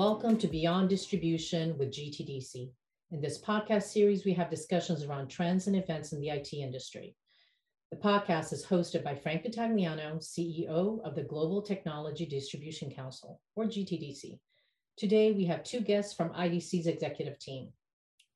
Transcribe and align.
Welcome 0.00 0.38
to 0.38 0.48
Beyond 0.48 0.88
Distribution 0.88 1.76
with 1.76 1.92
GTDC. 1.92 2.70
In 3.10 3.20
this 3.20 3.38
podcast 3.38 3.82
series, 3.82 4.24
we 4.24 4.32
have 4.32 4.48
discussions 4.48 5.04
around 5.04 5.28
trends 5.28 5.66
and 5.66 5.76
events 5.76 6.14
in 6.14 6.22
the 6.22 6.30
IT 6.30 6.54
industry. 6.54 7.14
The 7.90 7.98
podcast 7.98 8.54
is 8.54 8.64
hosted 8.64 9.04
by 9.04 9.14
Frank 9.14 9.44
Vitagliano, 9.44 10.16
CEO 10.16 11.04
of 11.04 11.14
the 11.14 11.24
Global 11.24 11.60
Technology 11.60 12.24
Distribution 12.24 12.90
Council, 12.90 13.42
or 13.56 13.66
GTDC. 13.66 14.38
Today, 14.96 15.32
we 15.32 15.44
have 15.44 15.64
two 15.64 15.80
guests 15.80 16.14
from 16.14 16.30
IDC's 16.30 16.86
executive 16.86 17.38
team. 17.38 17.68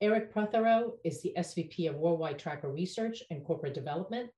Eric 0.03 0.35
Prothero 0.35 0.97
is 1.03 1.23
the 1.23 1.33
SVP 1.39 1.89
of 1.89 1.97
Worldwide 1.97 2.39
Tracker 2.39 2.71
Research 2.71 3.23
and 3.31 3.43
Corporate 3.43 3.73
Development, 3.73 4.29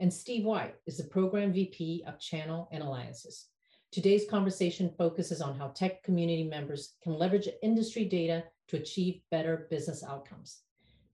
and 0.00 0.12
Steve 0.12 0.44
White 0.44 0.74
is 0.88 0.96
the 0.96 1.04
Program 1.04 1.52
VP 1.52 2.02
of 2.08 2.18
Channel 2.18 2.68
and 2.72 2.82
Alliances. 2.82 3.51
Today's 3.92 4.24
conversation 4.24 4.90
focuses 4.96 5.42
on 5.42 5.54
how 5.54 5.68
tech 5.68 6.02
community 6.02 6.44
members 6.44 6.94
can 7.02 7.12
leverage 7.12 7.46
industry 7.62 8.06
data 8.06 8.42
to 8.68 8.78
achieve 8.78 9.20
better 9.30 9.66
business 9.68 10.02
outcomes. 10.02 10.62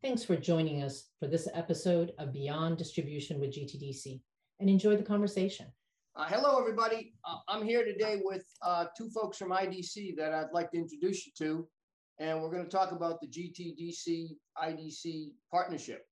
Thanks 0.01 0.23
for 0.23 0.37
joining 0.37 0.85
us 0.85 1.09
for 1.19 1.27
this 1.27 1.49
episode 1.55 2.13
of 2.21 2.33
Beyond 2.33 2.79
Distribution 2.79 3.41
with 3.41 3.51
GTDC 3.51 4.21
and 4.61 4.71
enjoy 4.71 4.97
the 4.97 5.03
conversation. 5.03 5.67
Uh, 6.15 6.27
hello, 6.29 6.57
everybody. 6.57 7.15
Uh, 7.25 7.39
I'm 7.49 7.65
here 7.65 7.85
today 7.85 8.21
with 8.23 8.45
uh, 8.63 8.85
two 8.97 9.11
folks 9.11 9.39
from 9.39 9.51
IDC 9.51 10.17
that 10.17 10.33
I'd 10.33 10.53
like 10.53 10.71
to 10.71 10.79
introduce 10.79 11.27
you 11.27 11.33
to, 11.39 11.67
and 12.21 12.41
we're 12.41 12.53
going 12.53 12.63
to 12.65 12.71
talk 12.71 12.93
about 12.93 13.21
the 13.21 13.27
GTDC 13.27 14.37
IDC 14.57 15.31
partnership. 15.51 16.07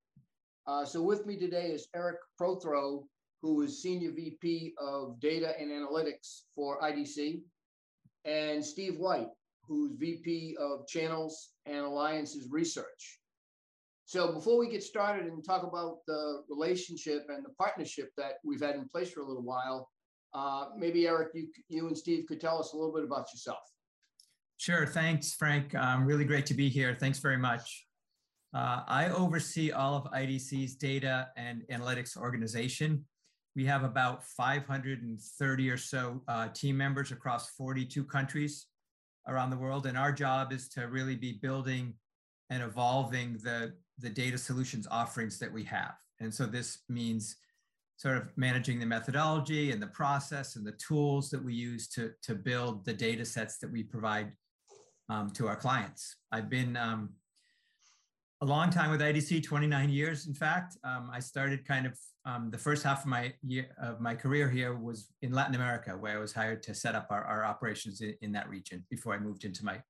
Uh, 0.66 0.84
so, 0.84 1.00
with 1.00 1.26
me 1.26 1.36
today 1.36 1.68
is 1.68 1.86
Eric 1.94 2.16
Prothero, 2.36 3.04
who 3.42 3.62
is 3.62 3.82
Senior 3.82 4.12
VP 4.12 4.74
of 4.78 5.20
Data 5.20 5.54
and 5.58 5.70
Analytics 5.70 6.42
for 6.54 6.80
IDC, 6.80 7.40
and 8.24 8.65
Steve 8.65 8.98
White, 8.98 9.29
who's 9.66 9.92
VP 9.96 10.56
of 10.59 10.87
Channels 10.87 11.51
and 11.66 11.79
Alliances 11.79 12.48
Research. 12.51 13.20
So 14.04 14.32
before 14.32 14.59
we 14.59 14.68
get 14.68 14.82
started 14.82 15.26
and 15.26 15.45
talk 15.45 15.64
about 15.64 15.98
the 16.07 16.42
relationship 16.48 17.26
and 17.29 17.45
the 17.45 17.51
partnership 17.59 18.10
that 18.16 18.34
we've 18.45 18.60
had 18.60 18.76
in 18.76 18.88
place 18.88 19.10
for 19.10 19.20
a 19.20 19.26
little 19.26 19.42
while, 19.42 19.90
uh, 20.32 20.66
maybe 20.76 21.09
Eric, 21.09 21.30
you, 21.34 21.48
you 21.68 21.87
and 21.88 21.96
Steve 21.96 22.24
could 22.29 22.40
tell 22.40 22.59
us 22.59 22.73
a 22.73 22.76
little 22.76 22.95
bit 22.95 23.04
about 23.04 23.26
yourself. 23.32 23.59
Sure. 24.59 24.87
Thanks, 24.87 25.34
Frank. 25.34 25.74
Um, 25.74 26.04
really 26.04 26.24
great 26.24 26.46
to 26.46 26.54
be 26.54 26.68
here. 26.68 26.96
Thanks 26.98 27.18
very 27.18 27.37
much. 27.37 27.87
Uh, 28.54 28.82
I 28.87 29.09
oversee 29.09 29.73
all 29.73 29.96
of 29.96 30.04
IDC's 30.12 30.76
data 30.76 31.29
and 31.37 31.62
analytics 31.70 32.16
organization. 32.16 33.04
We 33.57 33.65
have 33.65 33.85
about 33.85 34.23
530 34.23 35.71
or 35.71 35.76
so 35.79 36.21
uh, 36.29 36.49
team 36.49 36.76
members 36.76 37.10
across 37.10 37.49
42 37.52 38.04
countries 38.04 38.66
around 39.26 39.48
the 39.48 39.57
world. 39.57 39.87
And 39.87 39.96
our 39.96 40.13
job 40.13 40.52
is 40.52 40.68
to 40.71 40.82
really 40.88 41.16
be 41.16 41.32
building 41.32 41.95
and 42.51 42.63
evolving 42.63 43.38
the, 43.43 43.73
the 43.98 44.10
data 44.10 44.37
solutions 44.37 44.87
offerings 44.90 45.38
that 45.38 45.51
we 45.51 45.65
have. 45.65 45.95
And 46.21 46.32
so 46.32 46.45
this 46.45 46.80
means 46.90 47.37
sort 47.96 48.18
of 48.18 48.29
managing 48.37 48.79
the 48.79 48.85
methodology 48.85 49.73
and 49.73 49.82
the 49.82 49.87
process 49.87 50.57
and 50.57 50.66
the 50.66 50.73
tools 50.73 51.30
that 51.30 51.43
we 51.43 51.54
use 51.54 51.88
to, 51.88 52.13
to 52.24 52.35
build 52.35 52.85
the 52.85 52.93
data 52.93 53.24
sets 53.24 53.57
that 53.59 53.73
we 53.73 53.82
provide 53.82 54.32
um, 55.09 55.30
to 55.30 55.48
our 55.48 55.57
clients. 55.57 56.16
I've 56.30 56.51
been 56.51 56.76
um, 56.76 57.15
a 58.43 58.45
long 58.45 58.68
time 58.68 58.91
with 58.91 59.01
IDC, 59.01 59.45
29 59.45 59.88
years, 59.88 60.26
in 60.26 60.35
fact. 60.35 60.76
Um, 60.85 61.09
I 61.10 61.20
started 61.20 61.66
kind 61.66 61.87
of 61.87 61.98
um, 62.27 62.51
the 62.51 62.59
first 62.59 62.82
half 62.82 63.01
of 63.02 63.07
my 63.07 63.32
year 63.43 63.69
of 63.80 64.00
my 64.00 64.15
career 64.15 64.50
here 64.50 64.75
was 64.75 65.12
in 65.22 65.32
Latin 65.32 65.55
America, 65.55 65.93
where 65.93 66.16
I 66.16 66.21
was 66.21 66.32
hired 66.32 66.62
to 66.65 66.75
set 66.75 66.97
up 66.97 67.06
our, 67.10 67.25
our 67.25 67.44
operations 67.44 68.00
in, 68.00 68.15
in 68.21 68.32
that 68.32 68.49
region 68.49 68.84
before 68.91 69.15
I 69.15 69.19
moved 69.19 69.44
into 69.44 69.65
my 69.65 69.81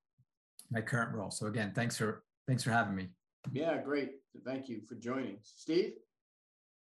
my 0.70 0.82
current 0.82 1.14
role. 1.14 1.30
So 1.30 1.46
again, 1.46 1.72
thanks 1.74 1.96
for 1.96 2.24
thanks 2.46 2.62
for 2.62 2.70
having 2.70 2.94
me. 2.94 3.08
Yeah, 3.52 3.80
great. 3.82 4.10
Thank 4.44 4.68
you 4.68 4.82
for 4.86 4.96
joining, 4.96 5.38
Steve. 5.42 5.94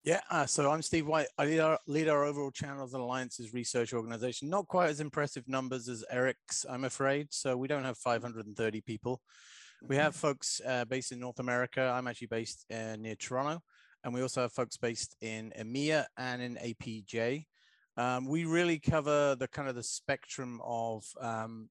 Yeah, 0.03 0.21
uh, 0.31 0.45
so 0.45 0.71
I'm 0.71 0.83
Steve 0.83 1.07
White. 1.07 1.29
I 1.39 1.47
lead 1.47 1.61
our, 1.61 1.79
lead 1.87 2.09
our 2.09 2.25
overall 2.25 2.51
channels 2.51 2.93
and 2.93 3.03
alliances 3.03 3.55
research 3.55 3.95
organization. 3.95 4.51
Not 4.51 4.69
quite 4.69 4.91
as 4.91 5.01
impressive 5.01 5.49
numbers 5.49 5.89
as 5.89 6.05
Eric's, 6.11 6.67
I'm 6.69 6.85
afraid. 6.85 7.29
So 7.31 7.57
we 7.57 7.69
don't 7.69 7.85
have 7.85 7.97
530 7.97 8.83
people. 8.83 9.23
We 9.89 9.97
have 9.97 10.15
folks 10.15 10.61
uh, 10.67 10.85
based 10.85 11.13
in 11.13 11.21
North 11.21 11.39
America. 11.39 11.81
I'm 11.95 12.07
actually 12.07 12.27
based 12.27 12.67
uh, 12.71 12.97
near 12.97 13.15
Toronto. 13.15 13.63
And 14.05 14.13
we 14.13 14.23
also 14.23 14.43
have 14.43 14.53
folks 14.53 14.77
based 14.77 15.17
in 15.23 15.53
EMEA 15.59 16.05
and 16.19 16.43
in 16.43 16.57
APJ. 16.57 17.47
Um, 17.97 18.27
we 18.27 18.45
really 18.45 18.79
cover 18.79 19.35
the 19.35 19.49
kind 19.49 19.69
of 19.69 19.75
the 19.75 19.83
spectrum 19.83 20.61
of 20.63 21.05
um, 21.21 21.71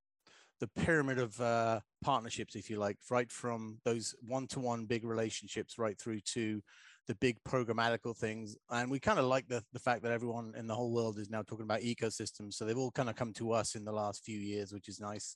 the 0.60 0.68
pyramid 0.68 1.20
of 1.20 1.40
uh, 1.40 1.80
partnerships, 2.04 2.56
if 2.56 2.70
you 2.70 2.78
like, 2.78 2.98
right 3.12 3.32
from 3.32 3.78
those 3.86 4.16
one-to-one 4.28 4.86
big 4.86 5.06
relationships 5.06 5.78
right 5.78 6.00
through 6.00 6.22
to 6.22 6.62
the 7.08 7.16
big 7.16 7.38
programmatical 7.44 8.16
things. 8.16 8.56
And 8.70 8.90
we 8.90 9.00
kind 9.00 9.20
of 9.20 9.26
like 9.26 9.48
the, 9.48 9.64
the 9.74 9.80
fact 9.80 10.04
that 10.04 10.12
everyone 10.12 10.54
in 10.58 10.68
the 10.68 10.76
whole 10.76 10.92
world 10.92 11.20
is 11.20 11.30
now 11.30 11.42
talking 11.42 11.66
about 11.66 11.82
ecosystems. 11.82 12.54
So 12.54 12.66
they've 12.66 12.78
all 12.78 12.92
kind 12.92 13.10
of 13.10 13.16
come 13.16 13.34
to 13.34 13.52
us 13.52 13.76
in 13.76 13.84
the 13.84 13.92
last 13.92 14.24
few 14.24 14.40
years, 14.40 14.72
which 14.72 14.88
is 14.88 15.00
nice. 15.00 15.36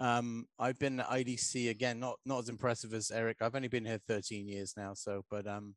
Um, 0.00 0.46
I've 0.58 0.78
been 0.78 1.00
at 1.00 1.08
IDC 1.08 1.70
again, 1.70 1.98
not 1.98 2.18
not 2.24 2.40
as 2.40 2.48
impressive 2.48 2.94
as 2.94 3.10
Eric. 3.10 3.38
I've 3.40 3.56
only 3.56 3.68
been 3.68 3.84
here 3.84 3.98
13 4.06 4.46
years 4.46 4.74
now, 4.76 4.94
so 4.94 5.24
but 5.28 5.46
um, 5.46 5.74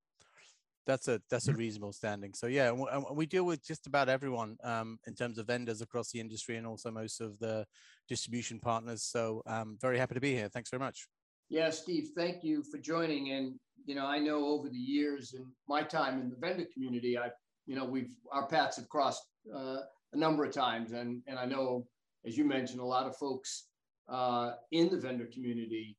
that's 0.86 1.08
a 1.08 1.22
that's 1.30 1.48
a 1.48 1.52
mm-hmm. 1.52 1.60
reasonable 1.60 1.94
standing. 1.94 2.34
So 2.34 2.48
yeah, 2.48 2.72
and 2.72 3.06
we 3.14 3.26
deal 3.26 3.44
with 3.44 3.66
just 3.66 3.88
about 3.88 4.10
everyone 4.10 4.58
um, 4.64 5.00
in 5.08 5.16
terms 5.16 5.38
of 5.38 5.48
vendors 5.48 5.82
across 5.82 6.12
the 6.12 6.20
industry 6.20 6.58
and 6.58 6.66
also 6.66 6.92
most 6.92 7.22
of 7.22 7.38
the 7.40 7.66
distribution 8.08 8.60
partners. 8.60 9.04
So 9.04 9.44
um, 9.46 9.78
very 9.80 9.98
happy 9.98 10.16
to 10.16 10.22
be 10.22 10.34
here. 10.34 10.50
Thanks 10.50 10.70
very 10.70 10.80
much. 10.80 11.08
Yeah, 11.50 11.70
Steve, 11.70 12.12
thank 12.16 12.44
you 12.44 12.64
for 12.64 12.78
joining. 12.78 13.32
And 13.32 13.56
you 13.86 13.96
know, 13.96 14.06
I 14.06 14.20
know 14.20 14.46
over 14.46 14.70
the 14.70 14.78
years 14.78 15.34
in 15.34 15.46
my 15.68 15.84
time 15.84 16.20
in 16.20 16.30
the 16.30 16.38
vendor 16.38 16.66
community, 16.74 17.18
I 17.18 17.30
you 17.66 17.76
know 17.76 17.86
we've 17.86 18.12
our 18.32 18.48
paths 18.48 18.78
have 18.78 18.90
crossed 18.90 19.24
uh, 19.54 19.78
a 20.14 20.18
number 20.18 20.46
of 20.46 20.52
times, 20.54 20.92
and 20.94 21.22
and 21.28 21.38
I 21.38 21.46
know 21.46 21.86
as 22.26 22.38
you 22.38 22.46
mentioned, 22.46 22.80
a 22.80 22.86
lot 22.86 23.08
of 23.08 23.16
folks 23.18 23.68
uh, 24.08 24.52
in 24.72 24.90
the 24.90 24.98
vendor 24.98 25.28
community 25.34 25.98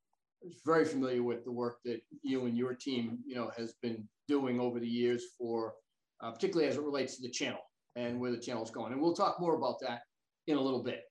very 0.65 0.85
familiar 0.85 1.23
with 1.23 1.45
the 1.45 1.53
work 1.53 1.79
that 1.85 2.03
you 2.23 2.47
and 2.47 2.57
your 2.57 2.75
team, 2.75 3.19
you 3.27 3.35
know, 3.35 3.51
has 3.57 3.75
been 3.83 4.07
doing 4.29 4.61
over 4.61 4.81
the 4.81 4.89
years 4.89 5.25
for, 5.39 5.75
uh, 6.21 6.31
particularly 6.31 6.69
as 6.69 6.77
it 6.77 6.83
relates 6.83 7.17
to 7.17 7.23
the 7.23 7.31
channel 7.31 7.61
and 7.97 8.19
where 8.19 8.31
the 8.31 8.39
channel 8.39 8.63
is 8.63 8.71
going. 8.71 8.93
And 8.93 9.01
we'll 9.01 9.15
talk 9.15 9.41
more 9.41 9.55
about 9.55 9.81
that 9.81 10.03
in 10.47 10.57
a 10.57 10.61
little 10.61 10.83
bit. 10.83 11.05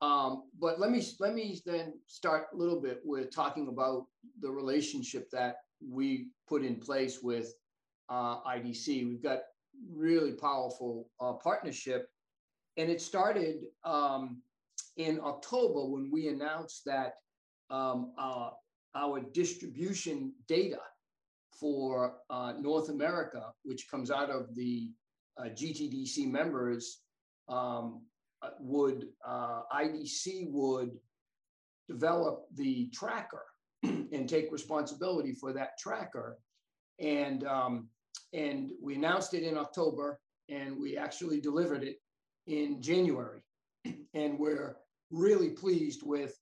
Um, 0.00 0.44
but 0.60 0.78
let 0.78 0.90
me 0.90 1.04
let 1.18 1.34
me 1.34 1.60
then 1.66 1.94
start 2.06 2.46
a 2.52 2.56
little 2.56 2.80
bit 2.80 3.00
with 3.04 3.34
talking 3.34 3.66
about 3.68 4.06
the 4.40 4.50
relationship 4.50 5.28
that 5.32 5.56
we 5.84 6.28
put 6.48 6.64
in 6.64 6.76
place 6.76 7.20
with 7.20 7.52
uh, 8.08 8.40
IDC. 8.42 9.08
We've 9.08 9.22
got 9.22 9.40
really 9.92 10.32
powerful 10.32 11.08
uh, 11.20 11.32
partnership, 11.32 12.08
and 12.76 12.90
it 12.90 13.00
started 13.00 13.56
um, 13.84 14.40
in 14.96 15.20
October 15.20 15.84
when 15.84 16.10
we 16.12 16.28
announced 16.28 16.84
that 16.86 17.14
um, 17.70 18.12
uh, 18.18 18.50
our 18.94 19.20
distribution 19.20 20.32
data 20.46 20.80
for 21.58 22.16
uh, 22.30 22.54
North 22.58 22.88
America, 22.88 23.52
which 23.64 23.90
comes 23.90 24.10
out 24.10 24.30
of 24.30 24.54
the 24.54 24.90
uh, 25.38 25.48
GTDC 25.48 26.30
members, 26.30 27.00
um, 27.48 28.02
uh, 28.42 28.50
would 28.60 29.08
uh, 29.26 29.62
IDC 29.74 30.50
would 30.50 30.90
develop 31.88 32.44
the 32.54 32.88
tracker 32.94 33.44
and 33.82 34.28
take 34.28 34.52
responsibility 34.52 35.32
for 35.32 35.52
that 35.52 35.78
tracker, 35.78 36.38
and 37.00 37.44
um, 37.44 37.88
and 38.32 38.70
we 38.82 38.94
announced 38.94 39.34
it 39.34 39.42
in 39.42 39.56
October, 39.56 40.20
and 40.48 40.78
we 40.78 40.96
actually 40.96 41.40
delivered 41.40 41.82
it 41.82 41.96
in 42.46 42.80
January, 42.80 43.40
and 44.14 44.38
we're 44.38 44.76
really 45.10 45.50
pleased 45.50 46.02
with 46.04 46.38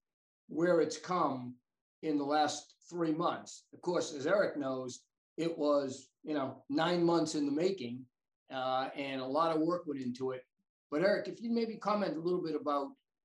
where 0.48 0.80
it's 0.80 0.98
come 0.98 1.54
in 2.02 2.18
the 2.18 2.24
last 2.24 2.74
three 2.88 3.12
months. 3.12 3.64
Of 3.72 3.80
course, 3.82 4.14
as 4.14 4.26
Eric 4.26 4.56
knows, 4.56 5.00
it 5.36 5.56
was 5.56 6.08
you 6.22 6.34
know 6.34 6.62
nine 6.68 7.04
months 7.04 7.34
in 7.34 7.46
the 7.46 7.52
making, 7.52 8.04
uh, 8.52 8.88
and 8.96 9.20
a 9.20 9.26
lot 9.26 9.54
of 9.54 9.62
work 9.62 9.82
went 9.86 10.00
into 10.00 10.32
it. 10.32 10.42
But 10.90 11.02
Eric, 11.02 11.28
if 11.28 11.40
you 11.40 11.52
maybe 11.52 11.74
comment 11.76 12.16
a 12.16 12.20
little 12.20 12.42
bit 12.42 12.54
about 12.54 12.88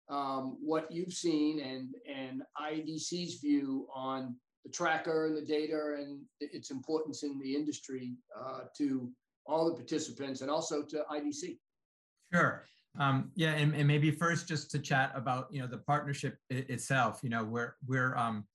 um, 0.09 0.57
what 0.61 0.91
you've 0.91 1.13
seen 1.13 1.59
and 1.59 1.95
and 2.07 2.43
IDC's 2.61 3.39
view 3.39 3.87
on 3.93 4.35
the 4.63 4.71
tracker 4.71 5.27
and 5.27 5.37
the 5.37 5.41
data 5.41 5.95
and 5.99 6.21
its 6.39 6.71
importance 6.71 7.23
in 7.23 7.39
the 7.39 7.55
industry 7.55 8.15
uh, 8.37 8.61
to 8.77 9.09
all 9.45 9.65
the 9.65 9.75
participants 9.75 10.41
and 10.41 10.51
also 10.51 10.83
to 10.83 11.03
IDC. 11.11 11.57
Sure. 12.33 12.65
Um, 12.99 13.31
yeah, 13.35 13.51
and, 13.51 13.75
and, 13.75 13.87
maybe 13.87 14.09
first 14.11 14.47
just 14.47 14.71
to 14.71 14.79
chat 14.79 15.11
about 15.13 15.47
you 15.51 15.61
know 15.61 15.67
the 15.67 15.77
partnership 15.77 16.37
itself. 16.49 17.19
You 17.23 17.29
know, 17.29 17.43
we're 17.43 17.75
we're 17.85 18.15
um, 18.15 18.45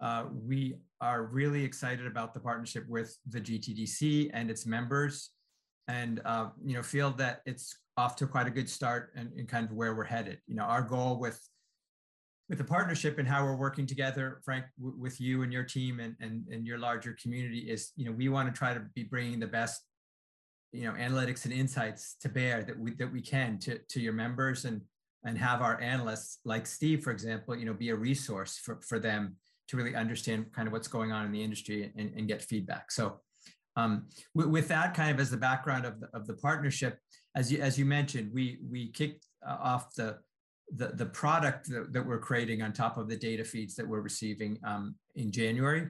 uh, 0.00 0.24
we 0.30 0.76
are 1.00 1.24
really 1.24 1.64
excited 1.64 2.06
about 2.06 2.34
the 2.34 2.40
partnership 2.40 2.84
with 2.88 3.16
the 3.26 3.40
GTDC 3.40 4.30
and 4.34 4.50
its 4.50 4.66
members, 4.66 5.30
and 5.88 6.20
uh, 6.24 6.48
you 6.64 6.74
know 6.74 6.82
feel 6.82 7.10
that 7.12 7.40
it's 7.46 7.78
off 7.96 8.14
to 8.16 8.26
quite 8.26 8.46
a 8.46 8.50
good 8.50 8.68
start 8.68 9.10
and, 9.16 9.32
and 9.32 9.48
kind 9.48 9.66
of 9.66 9.72
where 9.72 9.94
we're 9.94 10.04
headed. 10.04 10.38
You 10.46 10.56
know, 10.56 10.64
our 10.64 10.82
goal 10.82 11.18
with 11.18 11.40
with 12.48 12.58
the 12.58 12.64
partnership 12.64 13.18
and 13.18 13.28
how 13.28 13.44
we're 13.44 13.56
working 13.56 13.86
together, 13.86 14.40
Frank, 14.44 14.64
with 14.78 15.20
you 15.20 15.42
and 15.42 15.52
your 15.52 15.64
team 15.64 16.00
and, 16.00 16.16
and, 16.20 16.46
and 16.50 16.66
your 16.66 16.78
larger 16.78 17.14
community 17.20 17.58
is, 17.58 17.92
you 17.96 18.06
know, 18.06 18.12
we 18.12 18.28
want 18.30 18.52
to 18.52 18.58
try 18.58 18.72
to 18.72 18.80
be 18.94 19.04
bringing 19.04 19.38
the 19.38 19.46
best, 19.46 19.82
you 20.72 20.84
know, 20.84 20.92
analytics 20.92 21.44
and 21.44 21.52
insights 21.52 22.16
to 22.20 22.28
bear 22.28 22.62
that 22.62 22.78
we, 22.78 22.92
that 22.94 23.10
we 23.10 23.22
can 23.22 23.58
to, 23.58 23.78
to 23.88 24.00
your 24.00 24.12
members 24.12 24.64
and, 24.64 24.82
and 25.24 25.38
have 25.38 25.62
our 25.62 25.80
analysts 25.80 26.38
like 26.44 26.66
Steve, 26.66 27.02
for 27.02 27.10
example, 27.10 27.56
you 27.56 27.64
know, 27.64 27.74
be 27.74 27.90
a 27.90 27.96
resource 27.96 28.58
for, 28.58 28.80
for 28.82 28.98
them 28.98 29.36
to 29.68 29.76
really 29.76 29.94
understand 29.94 30.46
kind 30.52 30.66
of 30.66 30.72
what's 30.72 30.88
going 30.88 31.12
on 31.12 31.24
in 31.24 31.32
the 31.32 31.42
industry 31.42 31.92
and, 31.96 32.12
and 32.16 32.28
get 32.28 32.42
feedback. 32.42 32.90
So 32.90 33.20
um, 33.76 34.06
with, 34.34 34.46
with, 34.46 34.68
that 34.68 34.94
kind 34.94 35.10
of 35.10 35.20
as 35.20 35.30
the 35.30 35.36
background 35.36 35.86
of 35.86 36.00
the, 36.00 36.08
of 36.12 36.26
the 36.26 36.34
partnership, 36.34 36.98
as 37.36 37.52
you, 37.52 37.60
as 37.60 37.78
you 37.78 37.84
mentioned, 37.84 38.30
we, 38.32 38.58
we 38.68 38.90
kicked 38.90 39.26
uh, 39.46 39.56
off 39.60 39.94
the, 39.94 40.18
the, 40.74 40.88
the 40.88 41.06
product 41.06 41.68
that, 41.70 41.92
that, 41.92 42.06
we're 42.06 42.18
creating 42.18 42.60
on 42.62 42.72
top 42.72 42.98
of 42.98 43.08
the 43.08 43.16
data 43.16 43.44
feeds 43.44 43.74
that 43.76 43.86
we're 43.86 44.00
receiving 44.00 44.58
um, 44.64 44.96
in 45.14 45.30
January. 45.30 45.88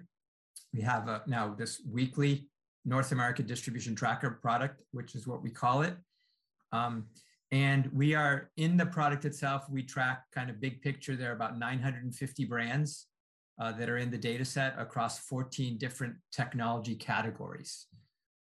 We 0.72 0.82
have 0.82 1.08
a, 1.08 1.22
now 1.26 1.54
this 1.56 1.80
weekly 1.90 2.48
North 2.88 3.12
American 3.12 3.46
distribution 3.46 3.94
tracker 3.94 4.30
product, 4.42 4.82
which 4.92 5.14
is 5.14 5.26
what 5.26 5.42
we 5.42 5.50
call 5.50 5.82
it. 5.82 5.96
Um, 6.72 7.06
and 7.50 7.90
we 7.92 8.14
are 8.14 8.50
in 8.56 8.76
the 8.76 8.86
product 8.86 9.24
itself, 9.24 9.64
we 9.70 9.82
track 9.82 10.24
kind 10.34 10.50
of 10.50 10.60
big 10.60 10.82
picture. 10.82 11.16
There 11.16 11.30
are 11.30 11.34
about 11.34 11.58
950 11.58 12.44
brands 12.44 13.06
uh, 13.60 13.72
that 13.72 13.88
are 13.88 13.96
in 13.96 14.10
the 14.10 14.18
data 14.18 14.44
set 14.44 14.74
across 14.78 15.18
14 15.20 15.78
different 15.78 16.14
technology 16.32 16.94
categories 16.94 17.86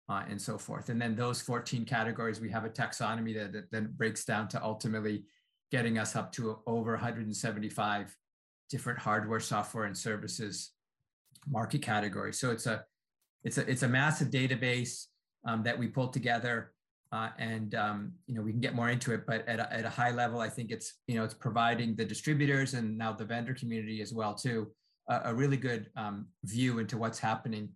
uh, 0.10 0.24
and 0.30 0.42
so 0.42 0.58
forth. 0.58 0.90
And 0.90 1.02
then 1.02 1.16
those 1.16 1.42
14 1.42 1.86
categories, 1.86 2.40
we 2.40 2.50
have 2.50 2.66
a 2.66 2.70
taxonomy 2.70 3.34
that, 3.36 3.54
that 3.54 3.72
then 3.72 3.94
breaks 3.96 4.26
down 4.26 4.48
to 4.50 4.64
ultimately 4.64 5.24
getting 5.72 5.98
us 5.98 6.16
up 6.16 6.32
to 6.34 6.60
over 6.66 6.92
175 6.92 8.16
different 8.70 9.00
hardware, 9.00 9.40
software, 9.40 9.86
and 9.86 9.98
services 9.98 10.72
market 11.48 11.82
categories. 11.82 12.40
So 12.40 12.52
it's 12.52 12.66
a 12.66 12.84
it's 13.44 13.57
a 13.57 13.69
it's 13.69 13.84
a 13.84 13.88
massive 13.88 14.30
database 14.30 15.06
um, 15.45 15.63
that 15.63 15.78
we 15.78 15.88
pulled 15.88 16.13
together, 16.13 16.74
uh, 17.12 17.30
and 17.38 17.75
um, 17.75 18.12
you 18.25 18.36
know 18.36 18.42
we 18.42 18.51
can 18.51 18.62
get 18.62 18.75
more 18.75 18.89
into 18.89 19.13
it. 19.13 19.25
But 19.25 19.48
at 19.48 19.60
a, 19.60 19.72
at 19.74 19.86
a 19.86 19.89
high 19.89 20.12
level, 20.12 20.39
I 20.39 20.50
think 20.50 20.72
it's 20.72 20.95
you 21.07 21.16
know 21.16 21.24
it's 21.24 21.34
providing 21.34 21.95
the 21.95 22.06
distributors 22.06 22.74
and 22.74 22.98
now 22.98 23.13
the 23.13 23.25
vendor 23.25 23.54
community 23.54 24.01
as 24.01 24.13
well 24.13 24.34
too 24.34 24.68
a, 25.07 25.22
a 25.25 25.34
really 25.34 25.57
good 25.57 25.89
um, 25.95 26.28
view 26.44 26.80
into 26.80 26.98
what's 26.98 27.19
happening 27.19 27.69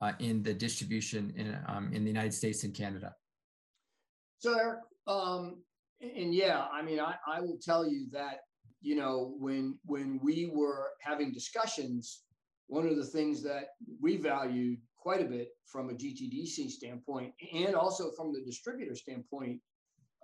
uh, 0.00 0.12
in 0.18 0.42
the 0.42 0.54
distribution 0.54 1.32
in 1.36 1.58
um, 1.66 1.90
in 1.92 2.04
the 2.04 2.10
United 2.10 2.34
States 2.34 2.64
and 2.64 2.74
Canada. 2.74 3.14
So 4.38 4.58
Eric, 4.58 4.80
um, 5.06 5.62
and 6.00 6.34
yeah, 6.34 6.66
I 6.72 6.82
mean, 6.82 7.00
I, 7.00 7.14
I 7.26 7.40
will 7.40 7.58
tell 7.60 7.88
you 7.88 8.06
that, 8.12 8.40
you 8.82 8.96
know, 8.96 9.34
when 9.38 9.78
when 9.84 10.20
we 10.22 10.50
were 10.52 10.90
having 11.00 11.32
discussions, 11.32 12.22
one 12.66 12.86
of 12.86 12.96
the 12.96 13.04
things 13.04 13.42
that 13.44 13.68
we 14.00 14.16
valued 14.16 14.78
quite 15.06 15.22
a 15.22 15.24
bit 15.38 15.50
from 15.66 15.88
a 15.88 15.92
GTDC 15.92 16.68
standpoint 16.68 17.32
and 17.54 17.76
also 17.76 18.10
from 18.16 18.32
the 18.32 18.40
distributor 18.40 18.96
standpoint 18.96 19.60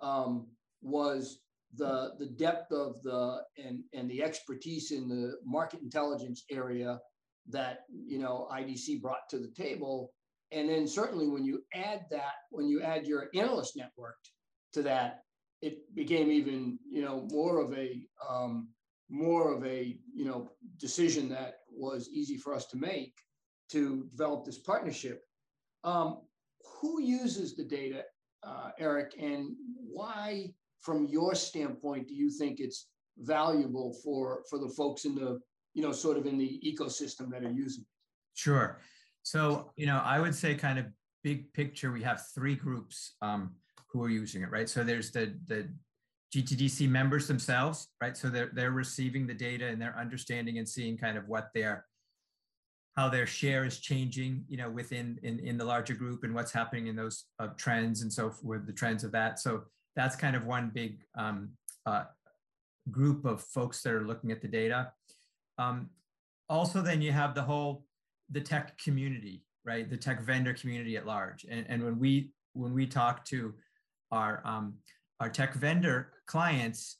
um, 0.01 0.45
was 0.81 1.39
the 1.77 2.11
the 2.19 2.25
depth 2.25 2.69
of 2.73 3.01
the 3.01 3.37
and 3.57 3.79
and 3.93 4.11
the 4.11 4.21
expertise 4.21 4.91
in 4.91 5.07
the 5.07 5.35
market 5.45 5.79
intelligence 5.81 6.43
area 6.51 6.99
that 7.47 7.85
you 7.87 8.19
know 8.19 8.49
IDC 8.51 9.01
brought 9.01 9.29
to 9.29 9.39
the 9.39 9.53
table. 9.55 10.11
And 10.51 10.67
then 10.69 10.85
certainly 10.85 11.29
when 11.29 11.45
you 11.45 11.63
add 11.73 12.01
that, 12.11 12.35
when 12.51 12.67
you 12.67 12.81
add 12.81 13.07
your 13.07 13.29
analyst 13.33 13.77
network 13.77 14.17
to 14.73 14.81
that, 14.83 15.21
it 15.61 15.77
became 15.95 16.29
even 16.29 16.77
you 16.91 17.03
know 17.05 17.25
more 17.31 17.61
of 17.61 17.73
a 17.73 18.01
um, 18.29 18.67
more 19.09 19.53
of 19.53 19.65
a 19.65 19.97
you 20.13 20.25
know 20.25 20.51
decision 20.77 21.29
that 21.29 21.59
was 21.71 22.09
easy 22.09 22.35
for 22.35 22.53
us 22.53 22.65
to 22.67 22.75
make 22.75 23.13
to 23.73 24.05
develop 24.09 24.45
this 24.45 24.57
partnership. 24.57 25.23
Um, 25.83 26.21
who 26.79 27.01
uses 27.01 27.55
the 27.55 27.63
data, 27.63 28.03
uh, 28.41 28.69
Eric, 28.79 29.15
and 29.19 29.55
why, 29.75 30.53
from 30.79 31.07
your 31.07 31.35
standpoint, 31.35 32.07
do 32.07 32.15
you 32.15 32.29
think 32.29 32.59
it's 32.59 32.87
valuable 33.17 33.93
for 34.03 34.43
for 34.49 34.57
the 34.57 34.69
folks 34.69 35.05
in 35.05 35.13
the 35.13 35.39
you 35.73 35.83
know 35.83 35.91
sort 35.91 36.17
of 36.17 36.25
in 36.25 36.37
the 36.37 36.61
ecosystem 36.65 37.29
that 37.31 37.43
are 37.43 37.51
using 37.51 37.81
it? 37.83 37.87
Sure. 38.33 38.79
So 39.23 39.71
you 39.75 39.85
know, 39.85 40.01
I 40.03 40.19
would 40.19 40.33
say 40.33 40.55
kind 40.55 40.79
of 40.79 40.85
big 41.23 41.51
picture, 41.53 41.91
we 41.91 42.03
have 42.03 42.25
three 42.33 42.55
groups. 42.55 43.15
Um, 43.21 43.55
who 43.93 44.03
are 44.03 44.09
using 44.09 44.41
it, 44.41 44.49
right? 44.49 44.67
So 44.67 44.83
there's 44.83 45.11
the 45.11 45.33
the 45.47 45.69
GTDC 46.35 46.89
members 46.89 47.27
themselves, 47.27 47.89
right? 48.01 48.17
So 48.17 48.29
they're 48.29 48.51
they're 48.53 48.71
receiving 48.71 49.27
the 49.27 49.35
data 49.35 49.67
and 49.67 49.79
they're 49.79 49.97
understanding 49.97 50.57
and 50.57 50.67
seeing 50.67 50.97
kind 50.97 51.17
of 51.17 51.27
what 51.27 51.49
their 51.53 51.85
how 52.95 53.09
their 53.09 53.25
share 53.25 53.65
is 53.65 53.79
changing, 53.79 54.45
you 54.47 54.57
know, 54.57 54.69
within 54.69 55.19
in, 55.23 55.39
in 55.39 55.57
the 55.57 55.65
larger 55.65 55.95
group 55.95 56.23
and 56.23 56.33
what's 56.33 56.51
happening 56.51 56.87
in 56.87 56.95
those 56.95 57.25
uh, 57.39 57.47
trends 57.57 58.01
and 58.01 58.11
so 58.11 58.29
forth, 58.29 58.65
the 58.65 58.73
trends 58.73 59.03
of 59.03 59.11
that. 59.11 59.39
So 59.39 59.63
that's 59.95 60.15
kind 60.15 60.35
of 60.35 60.45
one 60.45 60.71
big 60.73 60.99
um, 61.17 61.49
uh, 61.85 62.05
group 62.91 63.25
of 63.25 63.41
folks 63.41 63.81
that 63.81 63.93
are 63.93 64.05
looking 64.05 64.31
at 64.31 64.41
the 64.41 64.47
data. 64.47 64.91
Um, 65.57 65.89
also, 66.49 66.81
then 66.81 67.01
you 67.01 67.11
have 67.11 67.33
the 67.33 67.41
whole 67.41 67.85
the 68.29 68.41
tech 68.41 68.77
community, 68.77 69.43
right? 69.65 69.89
The 69.89 69.97
tech 69.97 70.21
vendor 70.21 70.53
community 70.53 70.97
at 70.97 71.05
large. 71.05 71.45
And, 71.49 71.65
and 71.69 71.83
when 71.83 71.99
we 71.99 72.31
when 72.53 72.73
we 72.73 72.85
talk 72.85 73.25
to 73.25 73.53
our 74.11 74.41
um, 74.45 74.75
our 75.19 75.29
tech 75.29 75.53
vendor 75.55 76.13
clients, 76.27 76.97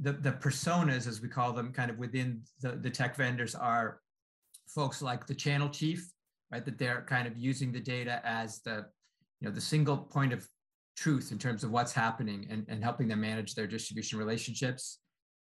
the, 0.00 0.12
the 0.12 0.32
personas, 0.32 1.06
as 1.06 1.20
we 1.20 1.28
call 1.28 1.52
them, 1.52 1.72
kind 1.72 1.90
of 1.90 1.98
within 1.98 2.42
the, 2.60 2.72
the 2.72 2.90
tech 2.90 3.16
vendors 3.16 3.54
are 3.54 4.00
folks 4.68 5.02
like 5.02 5.26
the 5.26 5.34
channel 5.34 5.68
chief, 5.68 6.10
right? 6.52 6.64
That 6.64 6.78
they're 6.78 7.04
kind 7.08 7.26
of 7.26 7.36
using 7.36 7.72
the 7.72 7.80
data 7.80 8.20
as 8.24 8.60
the, 8.62 8.86
you 9.40 9.48
know, 9.48 9.54
the 9.54 9.60
single 9.60 9.96
point 9.96 10.32
of 10.32 10.46
truth 10.96 11.30
in 11.32 11.38
terms 11.38 11.62
of 11.64 11.70
what's 11.70 11.92
happening 11.92 12.46
and, 12.50 12.64
and 12.68 12.82
helping 12.82 13.08
them 13.08 13.20
manage 13.20 13.54
their 13.54 13.66
distribution 13.66 14.18
relationships. 14.18 15.00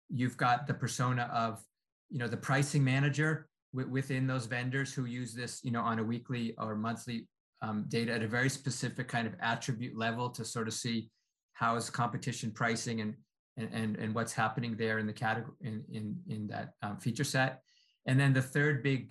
You've 0.09 0.37
got 0.37 0.67
the 0.67 0.75
persona 0.75 1.31
of, 1.33 1.63
you 2.11 2.19
know, 2.19 2.29
the 2.29 2.37
pricing 2.37 2.85
manager 2.85 3.49
within 3.73 4.27
those 4.27 4.47
vendors 4.47 4.93
who 4.93 5.07
use 5.07 5.35
this, 5.35 5.61
you 5.65 5.71
know, 5.71 5.81
on 5.81 5.99
a 5.99 6.05
weekly 6.05 6.55
or 6.59 6.75
monthly 6.75 7.27
um, 7.63 7.87
data 7.89 8.13
at 8.13 8.23
a 8.23 8.29
very 8.29 8.51
specific 8.51 9.09
kind 9.09 9.27
of 9.27 9.35
attribute 9.41 9.97
level 9.97 10.29
to 10.31 10.45
sort 10.45 10.69
of 10.69 10.75
see 10.75 11.11
how 11.55 11.77
is 11.77 11.89
competition 11.89 12.51
pricing 12.51 13.01
and 13.01 13.15
and 13.57 13.69
and, 13.73 13.97
and 13.97 14.15
what's 14.15 14.33
happening 14.33 14.77
there 14.77 14.99
in 14.99 15.07
the 15.07 15.13
category 15.13 15.55
in 15.63 15.85
in, 15.93 16.17
in 16.29 16.47
that 16.49 16.73
um, 16.83 16.97
feature 16.99 17.25
set. 17.25 17.61
And 18.07 18.19
then 18.19 18.33
the 18.33 18.43
third 18.43 18.83
big 18.83 19.11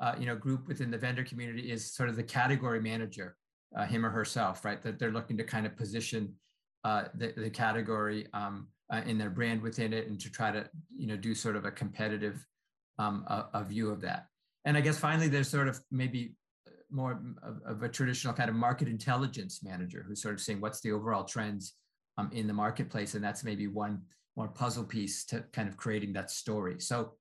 uh, 0.00 0.14
you 0.18 0.26
know 0.26 0.36
group 0.36 0.68
within 0.68 0.90
the 0.90 0.98
vendor 0.98 1.24
community 1.24 1.72
is 1.72 1.92
sort 1.92 2.08
of 2.08 2.16
the 2.16 2.22
category 2.22 2.80
manager, 2.80 3.36
uh, 3.76 3.84
him 3.84 4.06
or 4.06 4.10
herself, 4.10 4.64
right? 4.64 4.82
That 4.82 4.98
they're 4.98 5.10
looking 5.12 5.36
to 5.38 5.44
kind 5.44 5.66
of 5.66 5.76
position 5.76 6.34
uh, 6.84 7.04
the, 7.14 7.32
the 7.36 7.50
category 7.50 8.26
um, 8.32 8.68
uh, 8.92 9.02
in 9.06 9.18
their 9.18 9.30
brand 9.30 9.60
within 9.60 9.92
it 9.92 10.06
and 10.06 10.20
to 10.20 10.30
try 10.30 10.50
to 10.52 10.68
you 10.96 11.06
know 11.06 11.16
do 11.16 11.34
sort 11.34 11.56
of 11.56 11.64
a 11.64 11.70
competitive 11.70 12.46
um, 12.98 13.24
a, 13.28 13.46
a 13.54 13.64
view 13.64 13.90
of 13.90 14.00
that. 14.02 14.26
And 14.64 14.76
I 14.76 14.80
guess 14.80 14.98
finally, 14.98 15.28
there's 15.28 15.48
sort 15.48 15.68
of 15.68 15.80
maybe 15.90 16.34
more 16.90 17.20
of, 17.42 17.62
of, 17.64 17.82
a 17.82 17.88
traditional 17.88 18.32
kind 18.32 18.48
of 18.48 18.56
market 18.56 18.88
intelligence 18.88 19.60
manager 19.62 20.04
who's 20.06 20.22
sort 20.22 20.34
of 20.34 20.40
saying 20.40 20.60
what's 20.60 20.80
the 20.80 20.92
overall 20.92 21.24
trends 21.24 21.74
um, 22.16 22.30
in 22.32 22.46
the 22.46 22.52
marketplace, 22.52 23.14
and 23.14 23.22
that's 23.22 23.44
maybe 23.44 23.66
one 23.66 24.02
more 24.36 24.48
puzzle 24.48 24.84
piece 24.84 25.24
to 25.26 25.44
kind 25.52 25.68
of 25.68 25.76
creating 25.76 26.12
that 26.14 26.30
story. 26.30 26.80
So, 26.80 27.14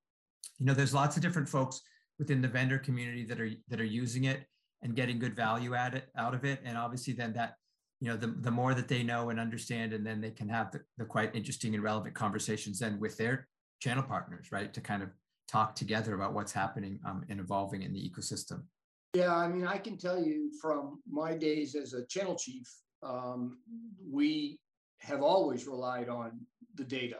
you 0.59 0.65
know, 0.65 0.73
there's 0.73 0.93
lots 0.93 1.15
of 1.15 1.21
different 1.21 1.47
folks 1.49 1.81
within 2.19 2.41
the 2.41 2.47
vendor 2.47 2.79
community 2.79 3.23
that 3.25 3.39
are 3.39 3.51
that 3.69 3.79
are 3.79 3.85
using 3.85 4.25
it 4.25 4.45
and 4.81 4.95
getting 4.95 5.19
good 5.19 5.35
value 5.35 5.73
at 5.73 5.93
it 5.93 6.09
out 6.17 6.33
of 6.33 6.45
it, 6.45 6.59
and 6.63 6.77
obviously 6.77 7.13
then 7.13 7.33
that 7.33 7.55
you 7.99 8.07
know 8.07 8.17
the, 8.17 8.27
the 8.27 8.51
more 8.51 8.73
that 8.73 8.87
they 8.87 9.03
know 9.03 9.29
and 9.29 9.39
understand 9.39 9.93
and 9.93 10.05
then 10.05 10.21
they 10.21 10.31
can 10.31 10.47
have 10.47 10.71
the, 10.71 10.81
the 10.97 11.05
quite 11.05 11.35
interesting 11.35 11.73
and 11.73 11.83
relevant 11.83 12.13
conversations 12.13 12.77
then 12.77 12.99
with 12.99 13.17
their 13.17 13.47
channel 13.79 14.03
partners 14.03 14.51
right 14.51 14.71
to 14.71 14.81
kind 14.81 15.01
of 15.01 15.09
talk 15.47 15.73
together 15.73 16.13
about 16.13 16.31
what's 16.31 16.51
happening 16.51 16.99
um, 17.07 17.25
and 17.29 17.39
evolving 17.39 17.81
in 17.81 17.91
the 17.91 17.99
ecosystem 17.99 18.61
yeah, 19.13 19.35
I 19.35 19.47
mean, 19.47 19.65
I 19.65 19.77
can 19.77 19.97
tell 19.97 20.21
you 20.21 20.51
from 20.61 21.01
my 21.09 21.33
days 21.33 21.75
as 21.75 21.93
a 21.93 22.05
channel 22.05 22.35
chief, 22.35 22.67
um, 23.01 23.57
we 24.07 24.59
have 24.99 25.21
always 25.21 25.65
relied 25.65 26.09
on 26.09 26.39
the 26.75 26.83
data. 26.83 27.17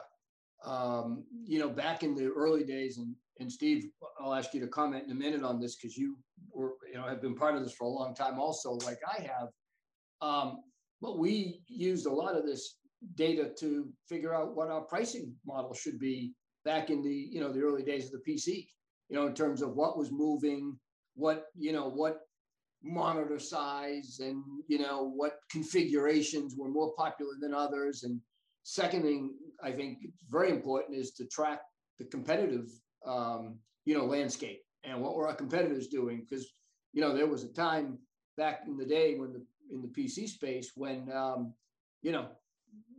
Um, 0.66 1.24
you 1.46 1.60
know, 1.60 1.70
back 1.70 2.04
in 2.04 2.16
the 2.16 2.28
early 2.28 2.64
days, 2.64 2.98
and, 2.98 3.16
and 3.40 3.52
Steve, 3.52 3.86
I'll 4.20 4.34
ask 4.34 4.54
you 4.54 4.60
to 4.62 4.68
comment 4.68 5.06
in 5.06 5.12
a 5.12 5.16
minute 5.16 5.44
on 5.44 5.60
this 5.60 5.76
because 5.76 5.96
you 5.96 6.18
were, 6.52 6.74
you 6.92 6.98
know, 6.98 7.08
have 7.08 7.22
been 7.22 7.36
part 7.36 7.56
of 7.56 7.64
this 7.64 7.74
for 7.74 7.86
a 7.86 7.90
long 7.90 8.16
time 8.16 8.40
also, 8.40 8.74
like 8.86 9.00
I 9.08 9.22
have. 9.22 9.50
Um, 10.22 10.62
but 11.02 11.20
we 11.20 11.62
used 11.68 12.08
a 12.08 12.14
lot 12.14 12.36
of 12.36 12.46
this 12.46 12.78
data 13.16 13.52
to 13.60 13.88
figure 14.10 14.34
out 14.34 14.56
what 14.56 14.70
our 14.70 14.82
pricing 14.82 15.34
model 15.46 15.74
should 15.74 16.00
be 16.00 16.34
back 16.66 16.90
in 16.90 17.04
the, 17.04 17.14
you 17.14 17.40
know, 17.40 17.54
the 17.54 17.62
early 17.62 17.84
days 17.84 18.06
of 18.06 18.12
the 18.14 18.32
PC, 18.32 18.68
you 19.10 19.16
know, 19.16 19.28
in 19.28 19.36
terms 19.36 19.62
of 19.62 19.76
what 19.76 19.98
was 19.98 20.12
moving, 20.12 20.78
what 21.18 21.48
you 21.58 21.74
know 21.74 21.90
what 21.90 22.20
monitor 22.84 23.40
size 23.40 24.20
and 24.22 24.44
you 24.68 24.78
know 24.80 25.12
what 25.16 25.40
configurations 25.52 26.56
were 26.56 26.70
more 26.70 26.94
popular 26.96 27.34
than 27.42 27.54
others 27.54 28.04
and 28.04 28.22
second 28.64 29.02
thing 29.02 29.34
i 29.64 29.72
think 29.72 30.00
it's 30.02 30.24
very 30.30 30.50
important 30.50 30.98
is 30.98 31.12
to 31.12 31.26
track 31.26 31.62
the 32.00 32.06
competitive, 32.06 32.68
um, 33.06 33.58
you 33.86 33.98
know, 33.98 34.06
landscape 34.06 34.62
and 34.84 35.02
what 35.02 35.16
were 35.16 35.28
our 35.28 35.36
competitors 35.36 35.88
doing? 35.88 36.26
Because 36.28 36.48
you 36.94 37.02
know, 37.02 37.14
there 37.16 37.28
was 37.28 37.44
a 37.44 37.54
time 37.54 38.00
back 38.38 38.64
in 38.68 38.78
the 38.78 38.86
day 38.86 39.16
when 39.16 39.34
the 39.34 39.46
in 39.72 39.82
the 39.82 39.88
PC 39.88 40.28
space 40.28 40.72
when 40.76 41.12
um, 41.12 41.54
you 42.02 42.12
know 42.12 42.28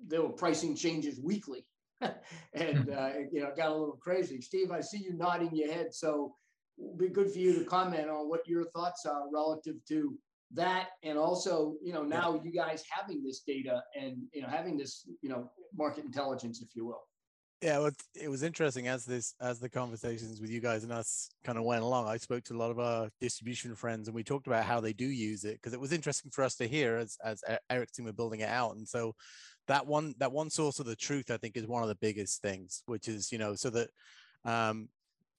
there 0.07 0.23
were 0.23 0.31
pricing 0.31 0.75
changes 0.77 1.21
weekly, 1.21 1.67
and 2.00 2.85
hmm. 2.85 2.93
uh, 2.97 3.11
you 3.33 3.41
know, 3.41 3.53
got 3.57 3.71
a 3.71 3.77
little 3.77 3.99
crazy. 4.00 4.41
Steve, 4.41 4.71
I 4.71 4.81
see 4.81 4.99
you 4.99 5.15
nodding 5.15 5.55
your 5.55 5.73
head, 5.73 5.95
so 5.95 6.35
it'd 6.79 6.99
be 6.99 7.09
good 7.09 7.31
for 7.31 7.38
you 7.38 7.59
to 7.59 7.65
comment 7.65 8.09
on 8.09 8.29
what 8.29 8.47
your 8.47 8.65
thoughts 8.71 9.07
are 9.07 9.25
relative 9.33 9.77
to 9.88 10.17
that 10.55 10.88
and 11.02 11.19
also 11.19 11.75
you 11.83 11.93
know 11.93 12.02
now 12.02 12.40
you 12.43 12.50
guys 12.50 12.83
having 12.90 13.23
this 13.23 13.43
data 13.47 13.83
and 14.00 14.17
you 14.33 14.43
know 14.43 14.49
having 14.49 14.76
this 14.76 15.09
you 15.21 15.28
know 15.28 15.50
market 15.76 16.05
intelligence 16.05 16.62
if 16.62 16.75
you 16.75 16.87
will. 16.87 17.02
Yeah 17.61 17.81
well, 17.81 17.90
it 18.14 18.28
was 18.28 18.45
interesting 18.45 18.87
as 18.87 19.05
this 19.05 19.35
as 19.40 19.59
the 19.59 19.69
conversations 19.69 20.40
with 20.40 20.49
you 20.49 20.61
guys 20.61 20.85
and 20.85 20.93
us 20.93 21.28
kind 21.45 21.59
of 21.59 21.64
went 21.64 21.83
along 21.83 22.07
i 22.07 22.17
spoke 22.17 22.45
to 22.45 22.55
a 22.55 22.57
lot 22.57 22.71
of 22.71 22.78
our 22.78 23.09
distribution 23.21 23.75
friends 23.75 24.07
and 24.07 24.14
we 24.14 24.23
talked 24.23 24.47
about 24.47 24.64
how 24.64 24.81
they 24.81 24.93
do 24.93 25.07
use 25.07 25.45
it 25.45 25.55
because 25.55 25.73
it 25.73 25.81
was 25.81 25.93
interesting 25.93 26.31
for 26.31 26.45
us 26.45 26.55
to 26.55 26.69
hear 26.69 26.97
as 26.97 27.19
as 27.25 27.43
eric's 27.69 27.93
team 27.93 28.07
were 28.07 28.12
building 28.12 28.40
it 28.40 28.49
out. 28.49 28.76
And 28.76 28.88
so 28.88 29.14
that 29.67 29.87
one 29.87 30.14
that 30.19 30.33
one 30.33 30.50
source 30.50 30.78
of 30.81 30.87
the 30.87 30.97
truth 30.97 31.31
i 31.31 31.37
think 31.37 31.57
is 31.57 31.67
one 31.67 31.83
of 31.83 31.88
the 31.88 31.95
biggest 31.97 32.43
things 32.43 32.83
which 32.87 33.07
is 33.07 33.31
you 33.31 33.38
know 33.38 33.55
so 33.55 33.71
that 33.71 33.90
um 34.45 34.88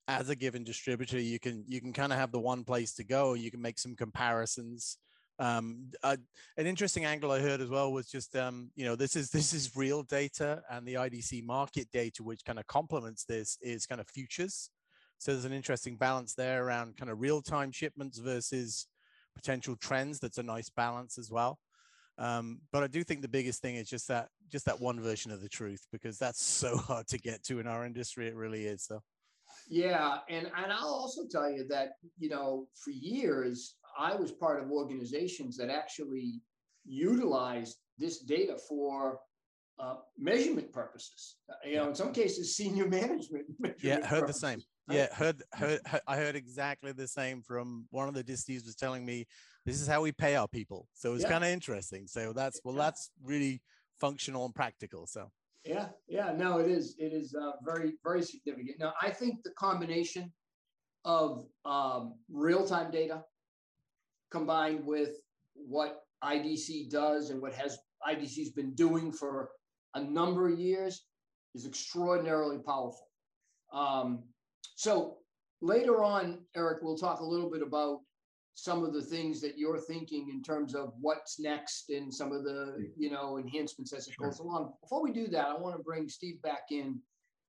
as 0.09 0.29
a 0.29 0.35
given 0.35 0.63
distributor, 0.63 1.19
you 1.19 1.39
can 1.39 1.63
you 1.67 1.79
can 1.79 1.93
kind 1.93 2.11
of 2.11 2.17
have 2.17 2.31
the 2.31 2.39
one 2.39 2.63
place 2.63 2.93
to 2.95 3.03
go. 3.03 3.35
You 3.35 3.51
can 3.51 3.61
make 3.61 3.77
some 3.77 3.95
comparisons. 3.95 4.97
Um, 5.37 5.91
an 6.03 6.17
interesting 6.57 7.05
angle 7.05 7.31
I 7.31 7.39
heard 7.39 7.61
as 7.61 7.69
well 7.69 7.93
was 7.93 8.09
just 8.09 8.35
um, 8.35 8.71
you 8.75 8.85
know 8.85 8.95
this 8.95 9.15
is 9.15 9.29
this 9.37 9.53
is 9.53 9.75
real 9.75 10.01
data 10.01 10.63
and 10.71 10.85
the 10.85 10.95
IDC 10.95 11.45
market 11.45 11.87
data, 11.93 12.23
which 12.23 12.43
kind 12.43 12.57
of 12.57 12.65
complements 12.65 13.23
this, 13.23 13.57
is 13.61 13.85
kind 13.85 14.01
of 14.01 14.09
futures. 14.09 14.71
So 15.19 15.31
there's 15.31 15.45
an 15.45 15.53
interesting 15.53 15.95
balance 15.95 16.33
there 16.33 16.65
around 16.65 16.97
kind 16.97 17.11
of 17.11 17.21
real 17.21 17.41
time 17.41 17.71
shipments 17.71 18.17
versus 18.17 18.87
potential 19.35 19.75
trends. 19.75 20.19
That's 20.19 20.39
a 20.39 20.43
nice 20.43 20.69
balance 20.69 21.19
as 21.19 21.29
well. 21.29 21.59
Um, 22.17 22.61
but 22.71 22.83
I 22.83 22.87
do 22.87 23.03
think 23.03 23.21
the 23.21 23.27
biggest 23.27 23.61
thing 23.61 23.75
is 23.75 23.87
just 23.87 24.07
that 24.07 24.29
just 24.51 24.65
that 24.65 24.81
one 24.81 24.99
version 24.99 25.31
of 25.31 25.41
the 25.41 25.49
truth 25.49 25.85
because 25.91 26.17
that's 26.17 26.43
so 26.61 26.77
hard 26.77 27.07
to 27.09 27.19
get 27.19 27.43
to 27.43 27.59
in 27.59 27.67
our 27.67 27.85
industry. 27.85 28.27
It 28.27 28.35
really 28.35 28.65
is. 28.65 28.83
So. 28.85 29.01
Yeah, 29.69 30.17
and 30.29 30.47
and 30.57 30.73
I'll 30.73 30.87
also 30.87 31.21
tell 31.29 31.49
you 31.49 31.65
that 31.69 31.93
you 32.17 32.29
know 32.29 32.67
for 32.83 32.89
years 32.89 33.75
I 33.97 34.15
was 34.15 34.31
part 34.31 34.61
of 34.61 34.71
organizations 34.71 35.55
that 35.57 35.69
actually 35.69 36.41
utilized 36.85 37.77
this 37.97 38.19
data 38.19 38.57
for 38.57 39.19
uh, 39.79 39.95
measurement 40.17 40.71
purposes. 40.73 41.37
You 41.63 41.75
know, 41.75 41.89
in 41.89 41.95
some 41.95 42.11
cases, 42.11 42.55
senior 42.55 42.87
management. 42.99 43.45
Yeah, 43.81 44.05
heard 44.05 44.21
purposes. 44.21 44.41
the 44.41 44.47
same. 44.47 44.61
Yeah, 44.89 45.13
heard, 45.13 45.43
heard, 45.53 45.79
heard, 45.85 46.01
I 46.07 46.17
heard 46.17 46.35
exactly 46.35 46.91
the 46.91 47.07
same 47.07 47.43
from 47.43 47.85
one 47.91 48.07
of 48.07 48.15
the 48.15 48.23
disties 48.23 48.65
was 48.65 48.75
telling 48.75 49.05
me 49.05 49.27
this 49.65 49.79
is 49.79 49.87
how 49.87 50.01
we 50.01 50.11
pay 50.11 50.35
our 50.35 50.47
people. 50.47 50.87
So 50.95 51.13
it's 51.13 51.23
yeah. 51.23 51.29
kind 51.29 51.43
of 51.43 51.51
interesting. 51.51 52.07
So 52.07 52.33
that's 52.33 52.59
well, 52.63 52.73
that's 52.73 53.11
really 53.23 53.61
functional 53.99 54.45
and 54.45 54.55
practical. 54.55 55.05
So 55.05 55.29
yeah, 55.65 55.87
yeah, 56.07 56.33
no, 56.35 56.59
it 56.59 56.69
is. 56.69 56.95
It 56.97 57.13
is 57.13 57.35
uh, 57.35 57.51
very, 57.63 57.93
very 58.03 58.23
significant. 58.23 58.79
Now, 58.79 58.93
I 59.01 59.09
think 59.09 59.43
the 59.43 59.51
combination 59.51 60.31
of 61.05 61.45
um, 61.65 62.15
real-time 62.31 62.91
data 62.91 63.23
combined 64.31 64.85
with 64.85 65.17
what 65.53 66.03
IDC 66.23 66.89
does 66.89 67.29
and 67.29 67.41
what 67.41 67.53
has 67.53 67.77
IDC's 68.07 68.51
been 68.51 68.73
doing 68.73 69.11
for 69.11 69.49
a 69.95 70.01
number 70.01 70.51
of 70.51 70.59
years 70.59 71.05
is 71.55 71.65
extraordinarily 71.65 72.59
powerful. 72.59 73.07
Um, 73.73 74.23
so 74.75 75.17
later 75.61 76.03
on, 76.03 76.39
Eric, 76.55 76.79
we'll 76.81 76.97
talk 76.97 77.19
a 77.19 77.25
little 77.25 77.49
bit 77.49 77.61
about 77.61 77.99
some 78.63 78.83
of 78.83 78.93
the 78.93 79.01
things 79.01 79.39
that 79.41 79.57
you're 79.57 79.79
thinking 79.79 80.29
in 80.29 80.41
terms 80.41 80.75
of 80.75 80.93
what's 80.99 81.39
next 81.39 81.89
and 81.89 82.13
some 82.13 82.31
of 82.31 82.43
the 82.43 82.89
you 82.97 83.09
know 83.09 83.37
enhancements 83.37 83.93
as 83.93 84.07
it 84.07 84.15
sure. 84.15 84.27
goes 84.27 84.39
along. 84.39 84.73
Before 84.81 85.01
we 85.01 85.11
do 85.11 85.27
that, 85.27 85.47
I 85.47 85.57
want 85.57 85.77
to 85.77 85.83
bring 85.83 86.09
Steve 86.09 86.41
back 86.41 86.63
in. 86.71 86.99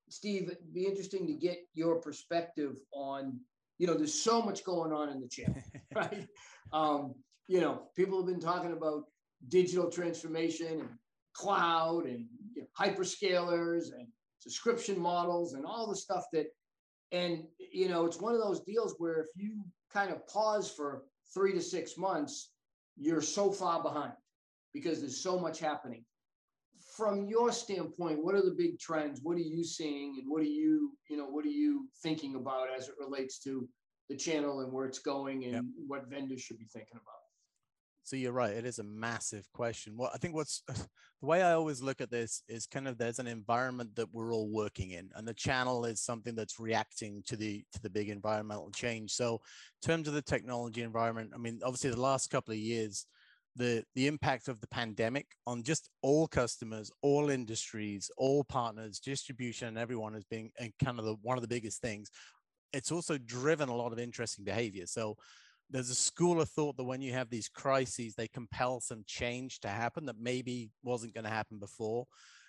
Steve, 0.08 0.44
it'd 0.50 0.74
be 0.74 0.86
interesting 0.86 1.26
to 1.26 1.34
get 1.34 1.58
your 1.74 1.96
perspective 2.00 2.76
on 2.92 3.38
you 3.78 3.86
know 3.86 3.94
there's 3.94 4.14
so 4.14 4.42
much 4.42 4.64
going 4.64 4.92
on 4.92 5.08
in 5.08 5.20
the 5.20 5.28
channel, 5.28 5.62
right? 5.94 6.26
Um, 6.72 7.14
you 7.48 7.60
know, 7.60 7.88
people 7.96 8.18
have 8.18 8.26
been 8.26 8.40
talking 8.40 8.72
about 8.72 9.04
digital 9.48 9.90
transformation 9.90 10.80
and 10.80 10.88
cloud 11.32 12.04
and 12.04 12.26
you 12.54 12.62
know, 12.62 12.68
hyperscalers 12.78 13.92
and 13.92 14.06
subscription 14.38 14.98
models 14.98 15.54
and 15.54 15.64
all 15.64 15.88
the 15.88 15.96
stuff 15.96 16.24
that 16.32 16.46
and 17.12 17.44
you 17.72 17.88
know 17.88 18.06
it's 18.06 18.20
one 18.20 18.34
of 18.34 18.40
those 18.40 18.60
deals 18.60 18.94
where 18.98 19.20
if 19.20 19.26
you 19.36 19.64
kind 19.92 20.10
of 20.10 20.26
pause 20.26 20.70
for 20.70 21.04
three 21.34 21.52
to 21.52 21.60
six 21.60 21.96
months, 21.96 22.52
you're 22.96 23.22
so 23.22 23.50
far 23.50 23.82
behind 23.82 24.12
because 24.72 25.00
there's 25.00 25.22
so 25.22 25.38
much 25.38 25.58
happening. 25.58 26.04
From 26.96 27.26
your 27.26 27.52
standpoint, 27.52 28.22
what 28.22 28.34
are 28.34 28.42
the 28.42 28.54
big 28.56 28.78
trends? 28.78 29.20
What 29.22 29.36
are 29.36 29.40
you 29.40 29.64
seeing, 29.64 30.16
and 30.18 30.30
what 30.30 30.42
are 30.42 30.46
you, 30.46 30.92
you 31.08 31.16
know, 31.16 31.26
what 31.26 31.44
are 31.44 31.48
you 31.48 31.88
thinking 32.02 32.34
about 32.34 32.68
as 32.76 32.88
it 32.88 32.94
relates 32.98 33.38
to 33.44 33.68
the 34.08 34.16
channel 34.16 34.60
and 34.60 34.72
where 34.72 34.86
it's 34.86 34.98
going, 34.98 35.44
and 35.44 35.52
yep. 35.52 35.64
what 35.86 36.10
vendors 36.10 36.42
should 36.42 36.58
be 36.58 36.66
thinking 36.72 36.96
about? 36.96 37.19
So 38.10 38.16
you're 38.16 38.32
right. 38.32 38.52
It 38.52 38.66
is 38.66 38.80
a 38.80 38.82
massive 38.82 39.46
question. 39.52 39.96
Well, 39.96 40.10
I 40.12 40.18
think 40.18 40.34
what's 40.34 40.64
the 40.66 40.88
way 41.22 41.44
I 41.44 41.52
always 41.52 41.80
look 41.80 42.00
at 42.00 42.10
this 42.10 42.42
is 42.48 42.66
kind 42.66 42.88
of 42.88 42.98
there's 42.98 43.20
an 43.20 43.28
environment 43.28 43.94
that 43.94 44.12
we're 44.12 44.34
all 44.34 44.48
working 44.48 44.90
in, 44.90 45.10
and 45.14 45.28
the 45.28 45.32
channel 45.32 45.84
is 45.84 46.02
something 46.02 46.34
that's 46.34 46.58
reacting 46.58 47.22
to 47.28 47.36
the 47.36 47.62
to 47.72 47.80
the 47.80 47.88
big 47.88 48.08
environmental 48.08 48.72
change. 48.72 49.12
So, 49.12 49.34
in 49.34 49.86
terms 49.86 50.08
of 50.08 50.14
the 50.14 50.22
technology 50.22 50.82
environment, 50.82 51.30
I 51.32 51.38
mean, 51.38 51.60
obviously 51.64 51.90
the 51.90 52.00
last 52.00 52.30
couple 52.30 52.50
of 52.50 52.58
years, 52.58 53.06
the 53.54 53.84
the 53.94 54.08
impact 54.08 54.48
of 54.48 54.60
the 54.60 54.66
pandemic 54.66 55.28
on 55.46 55.62
just 55.62 55.88
all 56.02 56.26
customers, 56.26 56.90
all 57.02 57.30
industries, 57.30 58.10
all 58.16 58.42
partners, 58.42 58.98
distribution, 58.98 59.68
and 59.68 59.78
everyone 59.78 60.14
has 60.14 60.24
been 60.24 60.50
kind 60.84 60.98
of 60.98 61.04
the, 61.04 61.14
one 61.22 61.38
of 61.38 61.42
the 61.42 61.48
biggest 61.48 61.80
things. 61.80 62.10
It's 62.72 62.90
also 62.90 63.18
driven 63.18 63.68
a 63.68 63.76
lot 63.76 63.92
of 63.92 64.00
interesting 64.00 64.44
behavior. 64.44 64.86
So 64.86 65.16
there's 65.70 65.90
a 65.90 65.94
school 65.94 66.40
of 66.40 66.48
thought 66.48 66.76
that 66.76 66.84
when 66.84 67.00
you 67.00 67.12
have 67.12 67.30
these 67.30 67.48
crises, 67.48 68.14
they 68.14 68.28
compel 68.28 68.80
some 68.80 69.04
change 69.06 69.60
to 69.60 69.68
happen 69.68 70.06
that 70.06 70.16
maybe 70.20 70.70
wasn't 70.82 71.14
going 71.14 71.24
to 71.24 71.30
happen 71.30 71.58
before. 71.58 72.06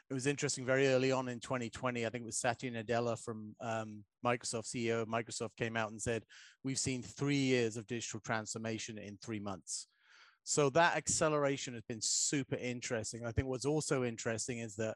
It 0.09 0.13
was 0.13 0.27
interesting 0.27 0.65
very 0.65 0.87
early 0.87 1.11
on 1.11 1.29
in 1.29 1.39
2020. 1.39 2.05
I 2.05 2.09
think 2.09 2.23
it 2.23 2.25
was 2.25 2.37
Satya 2.37 2.71
Nadella 2.71 3.17
from 3.17 3.55
um, 3.61 4.03
Microsoft, 4.25 4.65
CEO 4.65 5.01
of 5.03 5.07
Microsoft, 5.07 5.55
came 5.57 5.77
out 5.77 5.91
and 5.91 6.01
said, 6.01 6.23
We've 6.63 6.79
seen 6.79 7.01
three 7.01 7.35
years 7.37 7.77
of 7.77 7.87
digital 7.87 8.19
transformation 8.19 8.97
in 8.97 9.17
three 9.23 9.39
months. 9.39 9.87
So 10.43 10.69
that 10.71 10.97
acceleration 10.97 11.75
has 11.75 11.83
been 11.83 12.01
super 12.01 12.55
interesting. 12.55 13.25
I 13.25 13.31
think 13.31 13.47
what's 13.47 13.65
also 13.65 14.03
interesting 14.03 14.59
is 14.59 14.75
that 14.75 14.95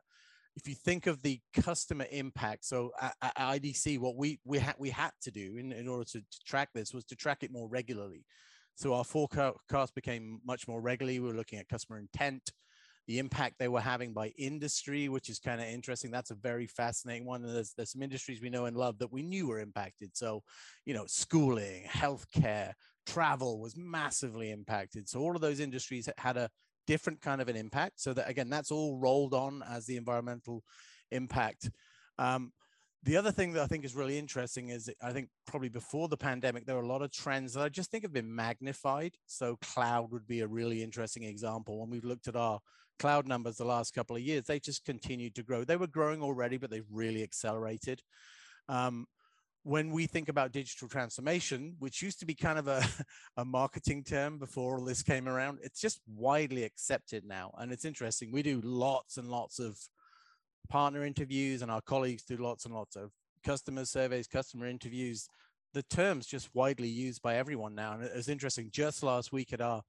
if 0.55 0.67
you 0.67 0.75
think 0.75 1.05
of 1.07 1.21
the 1.21 1.39
customer 1.53 2.05
impact, 2.11 2.65
so 2.65 2.91
uh, 3.01 3.09
uh, 3.21 3.27
at, 3.27 3.33
at 3.35 3.61
IDC, 3.61 3.99
what 3.99 4.15
we 4.15 4.39
we 4.45 4.57
had 4.57 4.75
we 4.77 4.89
had 4.89 5.11
to 5.23 5.31
do 5.31 5.57
in, 5.57 5.71
in 5.71 5.87
order 5.87 6.05
to, 6.05 6.19
to, 6.19 6.39
track 6.45 6.69
this 6.73 6.93
was 6.93 7.03
to 7.05 7.15
track 7.15 7.43
it 7.43 7.51
more 7.51 7.67
regularly. 7.67 8.25
So 8.75 8.93
our 8.93 9.03
forecast 9.03 9.95
became 9.95 10.39
much 10.45 10.67
more 10.67 10.81
regularly. 10.81 11.19
We 11.19 11.27
were 11.27 11.33
looking 11.35 11.59
at 11.59 11.69
customer 11.69 11.97
intent, 11.97 12.51
the 13.07 13.19
impact 13.19 13.55
they 13.57 13.67
were 13.67 13.81
having 13.81 14.13
by 14.13 14.33
industry, 14.37 15.07
which 15.07 15.29
is 15.29 15.39
kind 15.39 15.61
of 15.61 15.67
interesting. 15.67 16.11
That's 16.11 16.31
a 16.31 16.35
very 16.35 16.67
fascinating 16.67 17.25
one. 17.25 17.43
And 17.43 17.55
there's 17.55 17.73
there's 17.75 17.91
some 17.91 18.03
industries 18.03 18.41
we 18.41 18.49
know 18.49 18.65
and 18.65 18.77
love 18.77 18.97
that 18.99 19.11
we 19.11 19.23
knew 19.23 19.47
were 19.47 19.59
impacted. 19.59 20.11
So, 20.15 20.41
you 20.85 20.93
know, 20.93 21.05
schooling, 21.07 21.83
healthcare, 21.83 22.73
travel 23.05 23.59
was 23.59 23.75
massively 23.77 24.51
impacted. 24.51 25.07
So 25.09 25.19
all 25.19 25.35
of 25.35 25.41
those 25.41 25.59
industries 25.59 26.09
had 26.17 26.37
a 26.37 26.49
different 26.87 27.21
kind 27.21 27.41
of 27.41 27.47
an 27.47 27.55
impact. 27.55 28.01
So 28.01 28.13
that 28.13 28.29
again, 28.29 28.49
that's 28.49 28.71
all 28.71 28.97
rolled 28.97 29.33
on 29.33 29.63
as 29.69 29.85
the 29.85 29.97
environmental 29.97 30.63
impact. 31.11 31.69
Um, 32.17 32.51
the 33.03 33.17
other 33.17 33.31
thing 33.31 33.53
that 33.53 33.61
I 33.61 33.67
think 33.67 33.85
is 33.85 33.93
really 33.95 34.17
interesting 34.17 34.69
is 34.69 34.89
I 35.01 35.11
think 35.11 35.29
probably 35.45 35.69
before 35.69 36.07
the 36.07 36.17
pandemic, 36.17 36.65
there 36.65 36.75
were 36.75 36.81
a 36.81 36.87
lot 36.87 37.03
of 37.03 37.11
trends 37.11 37.53
that 37.53 37.61
I 37.61 37.69
just 37.69 37.91
think 37.91 38.03
have 38.03 38.13
been 38.13 38.33
magnified. 38.33 39.13
So 39.27 39.57
cloud 39.61 40.11
would 40.11 40.25
be 40.25 40.41
a 40.41 40.47
really 40.47 40.81
interesting 40.81 41.23
example. 41.23 41.79
When 41.79 41.91
we've 41.91 42.03
looked 42.03 42.27
at 42.27 42.35
our 42.35 42.59
cloud 42.97 43.27
numbers 43.27 43.57
the 43.57 43.65
last 43.65 43.93
couple 43.93 44.15
of 44.15 44.23
years, 44.23 44.45
they 44.45 44.59
just 44.59 44.85
continued 44.85 45.35
to 45.35 45.43
grow. 45.43 45.63
They 45.63 45.75
were 45.75 45.85
growing 45.85 46.23
already, 46.23 46.57
but 46.57 46.71
they've 46.71 46.83
really 46.91 47.21
accelerated. 47.21 48.01
Um, 48.67 49.05
when 49.65 49.89
we 49.89 50.05
think 50.05 50.29
about 50.29 50.51
digital 50.51 50.87
transformation, 50.87 51.75
which 51.79 52.03
used 52.03 52.19
to 52.19 52.25
be 52.25 52.35
kind 52.35 52.59
of 52.59 52.67
a, 52.67 52.87
a 53.37 53.43
marketing 53.43 54.03
term 54.03 54.37
before 54.37 54.77
all 54.77 54.85
this 54.85 55.01
came 55.01 55.27
around, 55.27 55.57
it's 55.63 55.81
just 55.81 56.01
widely 56.05 56.63
accepted 56.63 57.25
now. 57.25 57.51
And 57.57 57.71
it's 57.71 57.83
interesting. 57.83 58.31
We 58.31 58.43
do 58.43 58.61
lots 58.63 59.17
and 59.17 59.27
lots 59.27 59.57
of 59.57 59.75
partner 60.69 61.03
interviews, 61.03 61.63
and 61.63 61.71
our 61.71 61.81
colleagues 61.81 62.21
do 62.21 62.37
lots 62.37 62.65
and 62.65 62.75
lots 62.75 62.95
of 62.95 63.09
customer 63.43 63.85
surveys, 63.85 64.27
customer 64.27 64.67
interviews. 64.67 65.27
The 65.73 65.81
term's 65.81 66.27
just 66.27 66.53
widely 66.53 66.87
used 66.87 67.23
by 67.23 67.37
everyone 67.37 67.73
now. 67.73 67.93
And 67.93 68.03
it's 68.03 68.29
interesting. 68.29 68.69
Just 68.71 69.01
last 69.01 69.33
week 69.33 69.51
at 69.51 69.61
our 69.61 69.81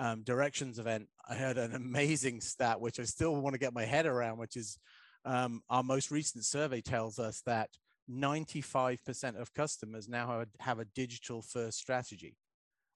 um, 0.00 0.22
directions 0.22 0.78
event, 0.78 1.06
I 1.28 1.34
heard 1.34 1.58
an 1.58 1.74
amazing 1.74 2.40
stat, 2.40 2.80
which 2.80 2.98
I 2.98 3.04
still 3.04 3.36
want 3.36 3.52
to 3.52 3.60
get 3.60 3.74
my 3.74 3.84
head 3.84 4.06
around, 4.06 4.38
which 4.38 4.56
is 4.56 4.78
um, 5.26 5.60
our 5.68 5.82
most 5.82 6.10
recent 6.10 6.46
survey 6.46 6.80
tells 6.80 7.18
us 7.18 7.42
that 7.44 7.68
95% 8.10 9.40
of 9.40 9.52
customers 9.54 10.08
now 10.08 10.44
have, 10.60 10.78
a 10.78 10.84
digital 10.84 11.42
first 11.42 11.78
strategy 11.78 12.36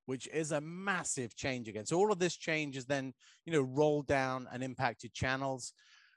which 0.06 0.26
is 0.32 0.50
a 0.50 0.60
massive 0.60 1.36
change 1.36 1.68
again. 1.68 1.86
So 1.86 1.96
all 1.96 2.10
of 2.10 2.18
this 2.18 2.36
change 2.36 2.76
is 2.76 2.86
then 2.86 3.12
you 3.46 3.52
know 3.52 3.62
rolled 3.62 4.08
down 4.08 4.48
and 4.52 4.62
impacted 4.62 5.14
channels. 5.14 5.72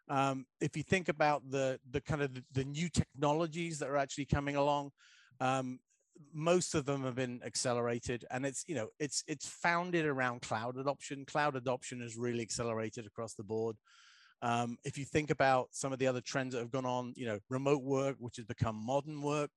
Um, 0.09 0.47
if 0.59 0.75
you 0.75 0.81
think 0.81 1.07
about 1.07 1.43
the 1.51 1.79
the 1.91 2.01
kind 2.01 2.23
of 2.23 2.31
the 2.51 2.63
new 2.63 2.89
technologies 2.89 3.77
that 3.79 3.89
are 3.89 3.97
actually 3.97 4.25
coming 4.25 4.55
along 4.55 4.91
um, 5.39 5.79
most 6.33 6.75
of 6.75 6.85
them 6.85 7.03
have 7.03 7.15
been 7.15 7.41
accelerated 7.45 8.25
and 8.31 8.45
it's 8.45 8.63
you 8.67 8.75
know 8.75 8.87
it's 8.99 9.23
it's 9.27 9.47
founded 9.47 10.05
around 10.05 10.41
cloud 10.41 10.77
adoption. 10.77 11.25
Cloud 11.25 11.55
adoption 11.55 12.01
has 12.01 12.15
really 12.15 12.41
accelerated 12.41 13.05
across 13.05 13.33
the 13.33 13.43
board 13.43 13.75
um, 14.42 14.77
if 14.84 14.98
you 14.98 15.06
think 15.06 15.30
about 15.30 15.68
some 15.72 15.94
of 15.94 16.00
the 16.00 16.08
other 16.08 16.22
trends 16.22 16.54
that 16.54 16.60
have 16.60 16.72
gone 16.72 16.86
on 16.86 17.13
you 17.15 17.25
know 17.25 17.39
remote 17.50 17.84
work 17.84 18.15
which 18.20 18.38
has 18.38 18.46
become 18.46 18.75
modern 18.75 19.22
work 19.22 19.51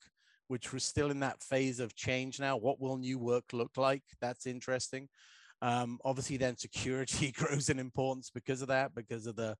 which 0.48 0.72
we're 0.72 0.78
still 0.78 1.10
in 1.10 1.20
that 1.20 1.42
phase 1.42 1.78
of 1.78 1.94
change 1.94 2.40
now 2.40 2.56
what 2.56 2.80
will 2.80 2.96
new 2.96 3.18
work 3.18 3.44
look 3.52 3.76
like? 3.76 4.02
That's 4.20 4.46
interesting. 4.46 5.08
Um, 5.60 5.98
obviously 6.04 6.36
then 6.36 6.56
security 6.56 7.32
grows 7.36 7.68
in 7.68 7.78
importance 7.78 8.30
because 8.32 8.62
of 8.62 8.68
that 8.68 8.94
because 8.94 9.26
of 9.26 9.36
the 9.36 9.56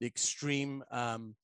the 0.00 0.06
extreme 0.06 0.82
um, 0.90 1.34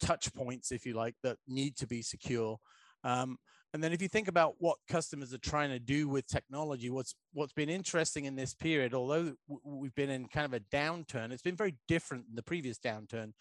touch 0.00 0.32
points 0.34 0.72
if 0.72 0.84
you 0.84 0.94
like 0.94 1.14
that 1.22 1.36
need 1.46 1.76
to 1.76 1.86
be 1.86 2.02
secure. 2.02 2.58
Um, 3.04 3.38
and 3.74 3.84
then 3.84 3.92
if 3.92 4.00
you 4.00 4.08
think 4.08 4.28
about 4.28 4.54
what 4.58 4.78
customers 4.88 5.34
are 5.34 5.38
trying 5.38 5.70
to 5.70 5.78
do 5.78 6.08
with 6.08 6.26
technology, 6.26 6.88
what's 6.88 7.14
what's 7.34 7.52
been 7.52 7.68
interesting 7.68 8.24
in 8.24 8.34
this 8.34 8.54
period, 8.54 8.94
although 8.94 9.34
we've 9.62 9.94
been 9.94 10.10
in 10.10 10.26
kind 10.26 10.46
of 10.46 10.54
a 10.54 10.60
downturn, 10.74 11.32
it's 11.32 11.42
been 11.42 11.56
very 11.56 11.74
different 11.86 12.26
than 12.26 12.34
the 12.34 12.42
previous 12.42 12.78
downturn. 12.78 13.32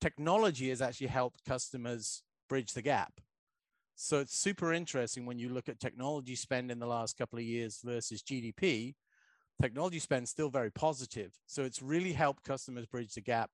Technology 0.00 0.68
has 0.68 0.80
actually 0.80 1.08
helped 1.08 1.44
customers 1.44 2.22
bridge 2.48 2.72
the 2.72 2.82
gap. 2.82 3.12
So 3.94 4.20
it's 4.20 4.36
super 4.36 4.72
interesting 4.72 5.26
when 5.26 5.38
you 5.38 5.48
look 5.48 5.68
at 5.68 5.80
technology 5.80 6.36
spend 6.36 6.70
in 6.70 6.78
the 6.78 6.86
last 6.86 7.18
couple 7.18 7.38
of 7.38 7.44
years 7.44 7.80
versus 7.84 8.22
GDP. 8.22 8.94
Technology 9.60 9.98
spend 9.98 10.28
still 10.28 10.48
very 10.48 10.70
positive. 10.70 11.32
So 11.46 11.62
it's 11.62 11.82
really 11.82 12.12
helped 12.12 12.44
customers 12.44 12.86
bridge 12.86 13.14
the 13.14 13.20
gap. 13.20 13.50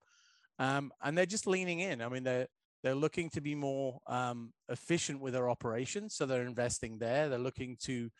Um, 0.58 0.90
and 1.02 1.16
they're 1.16 1.26
just 1.26 1.46
leaning 1.46 1.80
in. 1.80 2.00
I 2.00 2.08
mean, 2.08 2.24
they're 2.24 2.48
they're 2.82 2.94
looking 2.94 3.28
to 3.30 3.40
be 3.40 3.54
more 3.54 4.00
um, 4.06 4.52
efficient 4.68 5.20
with 5.20 5.34
their 5.34 5.50
operations, 5.50 6.14
so 6.14 6.26
they're 6.26 6.42
investing 6.42 6.98
there. 6.98 7.28
They're 7.28 7.38
looking 7.38 7.76
to 7.82 8.10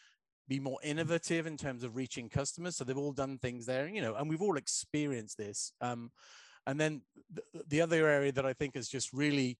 be 0.49 0.59
more 0.59 0.79
innovative 0.83 1.47
in 1.47 1.57
terms 1.57 1.85
of 1.85 1.95
reaching 1.95 2.29
customers. 2.29 2.77
So 2.77 2.85
they've 2.85 2.97
all 2.97 3.13
done 3.13 3.39
things 3.39 3.67
there, 3.67 3.87
you 3.87 4.01
know, 4.01 4.15
and 4.15 4.29
we've 4.29 4.43
all 4.43 4.57
experienced 4.57 5.37
this. 5.37 5.73
Um, 5.81 6.11
and 6.67 6.81
then 6.81 7.03
the, 7.33 7.43
the, 7.69 7.81
other 7.83 8.07
area 8.09 8.33
that 8.33 8.47
I 8.47 8.55
think 8.55 8.75
is 8.75 8.89
just 8.89 9.13
really, 9.13 9.59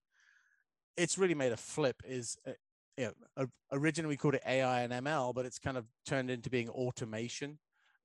it's 0.97 1.17
really 1.17 1.35
made 1.35 1.51
a 1.51 1.57
flip 1.57 2.01
is, 2.05 2.37
uh, 2.47 2.51
you 2.97 3.11
know, 3.37 3.47
originally 3.71 4.09
we 4.09 4.17
called 4.17 4.35
it 4.35 4.43
AI 4.45 4.81
and 4.81 4.91
ML, 4.91 5.33
but 5.33 5.45
it's 5.45 5.59
kind 5.59 5.77
of 5.77 5.85
turned 6.05 6.29
into 6.29 6.49
being 6.49 6.69
automation. 6.69 7.59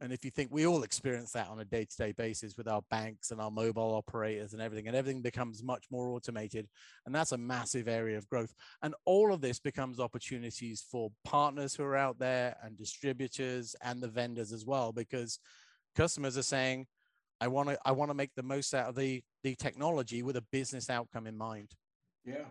And 0.05 0.13
if 0.13 0.25
you 0.25 0.31
think 0.31 0.51
we 0.53 0.67
all 0.67 0.83
experience 0.83 1.33
that 1.33 1.49
on 1.49 1.61
a 1.61 1.65
day 1.65 1.87
to 1.87 1.97
day 1.97 2.13
basis 2.13 2.57
with 2.57 2.69
our 2.69 2.83
banks 2.91 3.31
and 3.31 3.41
our 3.41 3.51
mobile 3.51 3.95
operators 3.95 4.53
and 4.53 4.61
everything, 4.61 4.87
and 4.87 4.95
everything 4.95 5.23
becomes 5.23 5.63
much 5.63 5.87
more 5.91 6.11
automated. 6.11 6.69
And 7.07 7.15
that's 7.15 7.33
a 7.33 7.39
massive 7.39 7.89
area 7.89 8.19
of 8.19 8.29
growth. 8.29 8.53
And 8.83 8.95
all 9.07 9.33
of 9.33 9.41
this 9.41 9.59
becomes 9.59 9.99
opportunities 9.99 10.85
for 10.91 11.11
partners 11.25 11.75
who 11.75 11.85
are 11.85 11.97
out 11.97 12.19
there 12.19 12.55
and 12.63 12.77
distributors 12.77 13.75
and 13.83 14.03
the 14.03 14.09
vendors 14.09 14.53
as 14.53 14.67
well, 14.67 14.93
because 14.93 15.39
customers 15.97 16.37
are 16.37 16.43
saying, 16.43 16.87
I 17.41 17.49
want 17.49 17.71
to 17.71 17.79
I 17.85 17.93
want 17.93 18.11
to 18.11 18.15
make 18.15 18.35
the 18.37 18.43
most 18.43 18.75
out 18.75 18.91
of 18.91 18.95
the 18.95 19.23
the 19.43 19.55
technology 19.55 20.23
with 20.23 20.37
a 20.37 20.45
business 20.53 20.91
outcome 20.91 21.27
in 21.27 21.37
mind. 21.37 21.71
Yeah. 22.25 22.45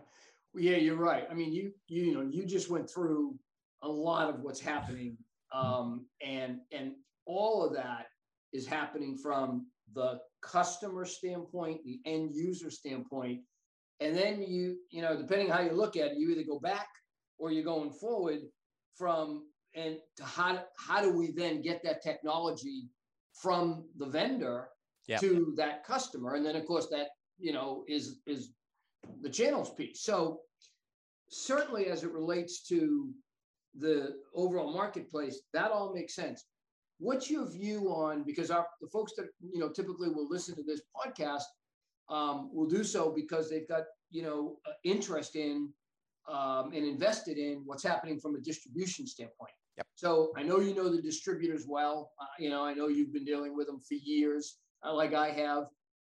Yeah, 0.56 0.76
you're 0.76 0.96
right. 0.96 1.26
I 1.30 1.34
mean, 1.34 1.52
you, 1.52 1.72
you 1.88 2.14
know, 2.14 2.22
you 2.22 2.46
just 2.46 2.70
went 2.70 2.88
through 2.88 3.36
a 3.82 3.88
lot 3.88 4.28
of 4.28 4.40
what's 4.40 4.60
happening 4.60 5.16
um, 5.52 6.06
and 6.20 6.60
and 6.72 6.92
all 7.26 7.64
of 7.64 7.74
that 7.74 8.06
is 8.52 8.66
happening 8.66 9.16
from 9.16 9.66
the 9.94 10.18
customer 10.42 11.04
standpoint, 11.04 11.80
the 11.84 12.00
end 12.06 12.34
user 12.34 12.70
standpoint. 12.70 13.40
And 14.00 14.16
then 14.16 14.42
you, 14.42 14.76
you 14.90 15.02
know, 15.02 15.16
depending 15.16 15.48
how 15.48 15.60
you 15.60 15.72
look 15.72 15.96
at 15.96 16.12
it, 16.12 16.18
you 16.18 16.30
either 16.30 16.44
go 16.44 16.58
back 16.58 16.88
or 17.38 17.50
you're 17.50 17.64
going 17.64 17.90
forward 17.92 18.40
from 18.96 19.44
and 19.74 19.96
to 20.16 20.24
how 20.24 20.64
how 20.76 21.00
do 21.00 21.10
we 21.10 21.32
then 21.32 21.60
get 21.60 21.82
that 21.82 22.02
technology 22.02 22.88
from 23.32 23.84
the 23.98 24.06
vendor 24.06 24.68
yep. 25.08 25.20
to 25.20 25.52
that 25.56 25.84
customer? 25.84 26.34
And 26.34 26.46
then 26.46 26.56
of 26.56 26.64
course 26.66 26.88
that, 26.90 27.08
you 27.38 27.52
know, 27.52 27.84
is 27.88 28.20
is 28.26 28.50
the 29.20 29.30
channels 29.30 29.72
piece. 29.74 30.02
So 30.02 30.40
certainly 31.28 31.86
as 31.86 32.04
it 32.04 32.12
relates 32.12 32.62
to 32.68 33.10
the 33.76 34.14
overall 34.34 34.72
marketplace, 34.72 35.40
that 35.52 35.72
all 35.72 35.92
makes 35.92 36.14
sense 36.14 36.44
what's 36.98 37.30
your 37.30 37.50
view 37.50 37.88
on 37.88 38.22
because 38.24 38.50
our 38.50 38.66
the 38.80 38.88
folks 38.88 39.12
that 39.16 39.26
you 39.40 39.58
know 39.58 39.68
typically 39.68 40.08
will 40.08 40.28
listen 40.28 40.54
to 40.54 40.62
this 40.62 40.80
podcast 40.94 41.42
um, 42.08 42.50
will 42.52 42.66
do 42.66 42.84
so 42.84 43.12
because 43.14 43.48
they've 43.50 43.68
got 43.68 43.84
you 44.10 44.22
know 44.22 44.56
uh, 44.66 44.72
interest 44.84 45.36
in 45.36 45.70
um, 46.28 46.72
and 46.72 46.84
invested 46.86 47.36
in 47.36 47.62
what's 47.64 47.82
happening 47.82 48.18
from 48.18 48.34
a 48.34 48.40
distribution 48.40 49.06
standpoint. 49.06 49.52
Yep. 49.76 49.86
So 49.96 50.32
I 50.36 50.42
know 50.42 50.60
you 50.60 50.74
know 50.74 50.88
the 50.88 51.02
distributors 51.02 51.66
well. 51.68 52.12
Uh, 52.20 52.26
you 52.38 52.50
know 52.50 52.64
I 52.64 52.74
know 52.74 52.88
you've 52.88 53.12
been 53.12 53.24
dealing 53.24 53.56
with 53.56 53.66
them 53.66 53.80
for 53.80 53.94
years, 53.94 54.58
uh, 54.84 54.94
like 54.94 55.14
I 55.14 55.30
have. 55.30 55.64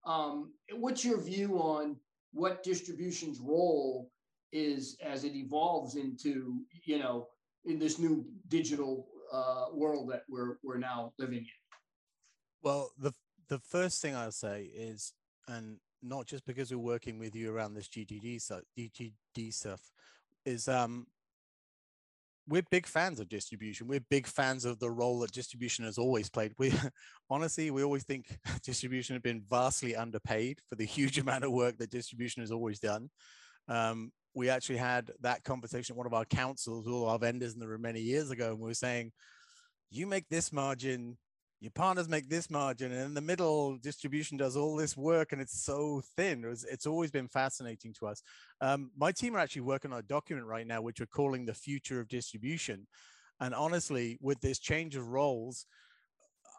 Um, 0.05 0.53
what's 0.73 1.03
your 1.03 1.19
view 1.19 1.57
on 1.57 1.95
what 2.31 2.63
distribution's 2.63 3.39
role 3.39 4.11
is 4.51 4.97
as 5.03 5.23
it 5.23 5.33
evolves 5.35 5.95
into 5.95 6.61
you 6.83 6.99
know 6.99 7.27
in 7.65 7.79
this 7.79 7.97
new 7.97 8.25
digital 8.47 9.07
uh, 9.35 9.65
world 9.73 10.09
that 10.11 10.23
we're 10.29 10.57
we're 10.63 10.77
now 10.77 11.13
living 11.19 11.39
in? 11.39 11.45
Well, 12.63 12.91
the 12.97 13.13
the 13.49 13.59
first 13.59 14.01
thing 14.01 14.15
I'll 14.15 14.31
say 14.31 14.69
is, 14.73 15.13
and 15.47 15.77
not 16.01 16.25
just 16.25 16.45
because 16.45 16.71
we're 16.71 16.77
working 16.77 17.19
with 17.19 17.35
you 17.35 17.53
around 17.53 17.73
this 17.73 17.87
GTD 17.87 18.41
stuff, 18.41 18.61
stuff, 19.51 19.81
is 20.45 20.67
um, 20.67 21.07
we're 22.47 22.63
big 22.69 22.85
fans 22.85 23.19
of 23.19 23.29
distribution. 23.29 23.87
We're 23.87 24.05
big 24.09 24.27
fans 24.27 24.65
of 24.65 24.79
the 24.79 24.89
role 24.89 25.19
that 25.19 25.31
distribution 25.31 25.85
has 25.85 25.97
always 25.97 26.29
played. 26.29 26.53
We 26.57 26.73
honestly, 27.29 27.71
we 27.71 27.83
always 27.83 28.03
think 28.03 28.37
distribution 28.63 29.15
has 29.15 29.21
been 29.21 29.43
vastly 29.49 29.95
underpaid 29.95 30.59
for 30.67 30.75
the 30.75 30.85
huge 30.85 31.17
amount 31.23 31.43
of 31.43 31.51
work 31.51 31.77
that 31.77 31.89
distribution 31.89 32.41
has 32.41 32.51
always 32.51 32.79
done. 32.79 33.09
Um, 33.67 34.11
we 34.35 34.49
actually 34.49 34.77
had 34.77 35.11
that 35.21 35.43
conversation 35.43 35.93
at 35.93 35.97
one 35.97 36.05
of 36.05 36.13
our 36.13 36.25
councils, 36.25 36.87
all 36.87 37.07
our 37.07 37.17
vendors 37.17 37.53
in 37.53 37.59
the 37.59 37.67
room 37.67 37.81
many 37.81 38.01
years 38.01 38.29
ago, 38.29 38.51
and 38.51 38.59
we 38.59 38.67
were 38.67 38.73
saying, 38.73 39.11
you 39.89 40.05
make 40.05 40.27
this 40.29 40.51
margin, 40.51 41.17
your 41.61 41.71
partners 41.71 42.09
make 42.09 42.29
this 42.29 42.49
margin, 42.49 42.91
and 42.91 43.05
in 43.05 43.13
the 43.13 43.21
middle, 43.21 43.77
distribution 43.77 44.37
does 44.37 44.57
all 44.57 44.75
this 44.75 44.97
work, 44.97 45.31
and 45.31 45.41
it's 45.41 45.63
so 45.63 46.01
thin. 46.17 46.43
It 46.43 46.47
was, 46.47 46.65
it's 46.65 46.85
always 46.85 47.11
been 47.11 47.29
fascinating 47.29 47.93
to 47.99 48.07
us. 48.07 48.21
Um, 48.59 48.91
my 48.97 49.13
team 49.13 49.35
are 49.35 49.39
actually 49.39 49.61
working 49.61 49.93
on 49.93 49.99
a 49.99 50.03
document 50.03 50.47
right 50.47 50.67
now, 50.67 50.81
which 50.81 50.99
we're 50.99 51.05
calling 51.05 51.45
the 51.45 51.53
future 51.53 52.01
of 52.01 52.09
distribution. 52.09 52.87
And 53.39 53.55
honestly, 53.55 54.17
with 54.21 54.41
this 54.41 54.59
change 54.59 54.95
of 54.95 55.07
roles, 55.07 55.65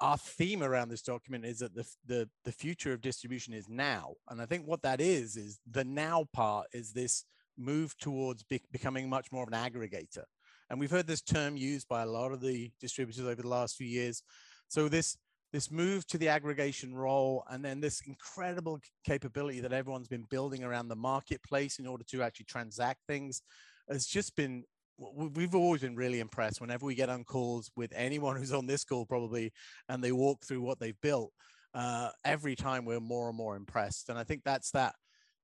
our 0.00 0.18
theme 0.18 0.62
around 0.62 0.88
this 0.88 1.02
document 1.02 1.44
is 1.44 1.60
that 1.60 1.74
the, 1.74 1.86
the, 2.06 2.28
the 2.44 2.52
future 2.52 2.92
of 2.92 3.00
distribution 3.00 3.54
is 3.54 3.68
now. 3.68 4.14
And 4.28 4.40
I 4.42 4.46
think 4.46 4.66
what 4.66 4.82
that 4.82 5.00
is, 5.00 5.36
is 5.36 5.58
the 5.70 5.84
now 5.84 6.26
part 6.32 6.66
is 6.72 6.92
this 6.92 7.24
move 7.58 7.96
towards 7.98 8.42
be 8.42 8.60
becoming 8.72 9.08
much 9.08 9.32
more 9.32 9.42
of 9.42 9.52
an 9.52 9.54
aggregator. 9.54 10.24
And 10.68 10.80
we've 10.80 10.90
heard 10.90 11.06
this 11.06 11.22
term 11.22 11.56
used 11.56 11.88
by 11.88 12.02
a 12.02 12.06
lot 12.06 12.32
of 12.32 12.40
the 12.40 12.70
distributors 12.80 13.24
over 13.24 13.42
the 13.42 13.48
last 13.48 13.76
few 13.76 13.86
years. 13.86 14.22
So 14.68 14.88
this 14.88 15.16
this 15.52 15.70
move 15.70 16.06
to 16.08 16.18
the 16.18 16.28
aggregation 16.28 16.94
role 16.94 17.44
and 17.48 17.64
then 17.64 17.80
this 17.80 18.02
incredible 18.06 18.80
capability 19.04 19.60
that 19.60 19.72
everyone's 19.72 20.08
been 20.08 20.26
building 20.28 20.64
around 20.64 20.88
the 20.88 20.96
marketplace 20.96 21.78
in 21.78 21.86
order 21.86 22.04
to 22.04 22.22
actually 22.22 22.44
transact 22.44 23.00
things 23.06 23.42
has 23.88 24.06
just 24.06 24.34
been 24.36 24.64
we've 24.98 25.54
always 25.54 25.82
been 25.82 25.94
really 25.94 26.20
impressed 26.20 26.60
whenever 26.60 26.84
we 26.84 26.94
get 26.94 27.08
on 27.08 27.22
calls 27.22 27.70
with 27.76 27.92
anyone 27.94 28.36
who's 28.38 28.52
on 28.52 28.66
this 28.66 28.84
call 28.84 29.06
probably 29.06 29.52
and 29.88 30.02
they 30.02 30.12
walk 30.12 30.44
through 30.44 30.60
what 30.60 30.80
they've 30.80 31.00
built 31.00 31.32
uh, 31.74 32.08
every 32.24 32.56
time 32.56 32.84
we're 32.84 33.00
more 33.00 33.28
and 33.28 33.36
more 33.36 33.56
impressed 33.56 34.08
and 34.08 34.18
i 34.18 34.24
think 34.24 34.42
that's 34.44 34.70
that 34.72 34.94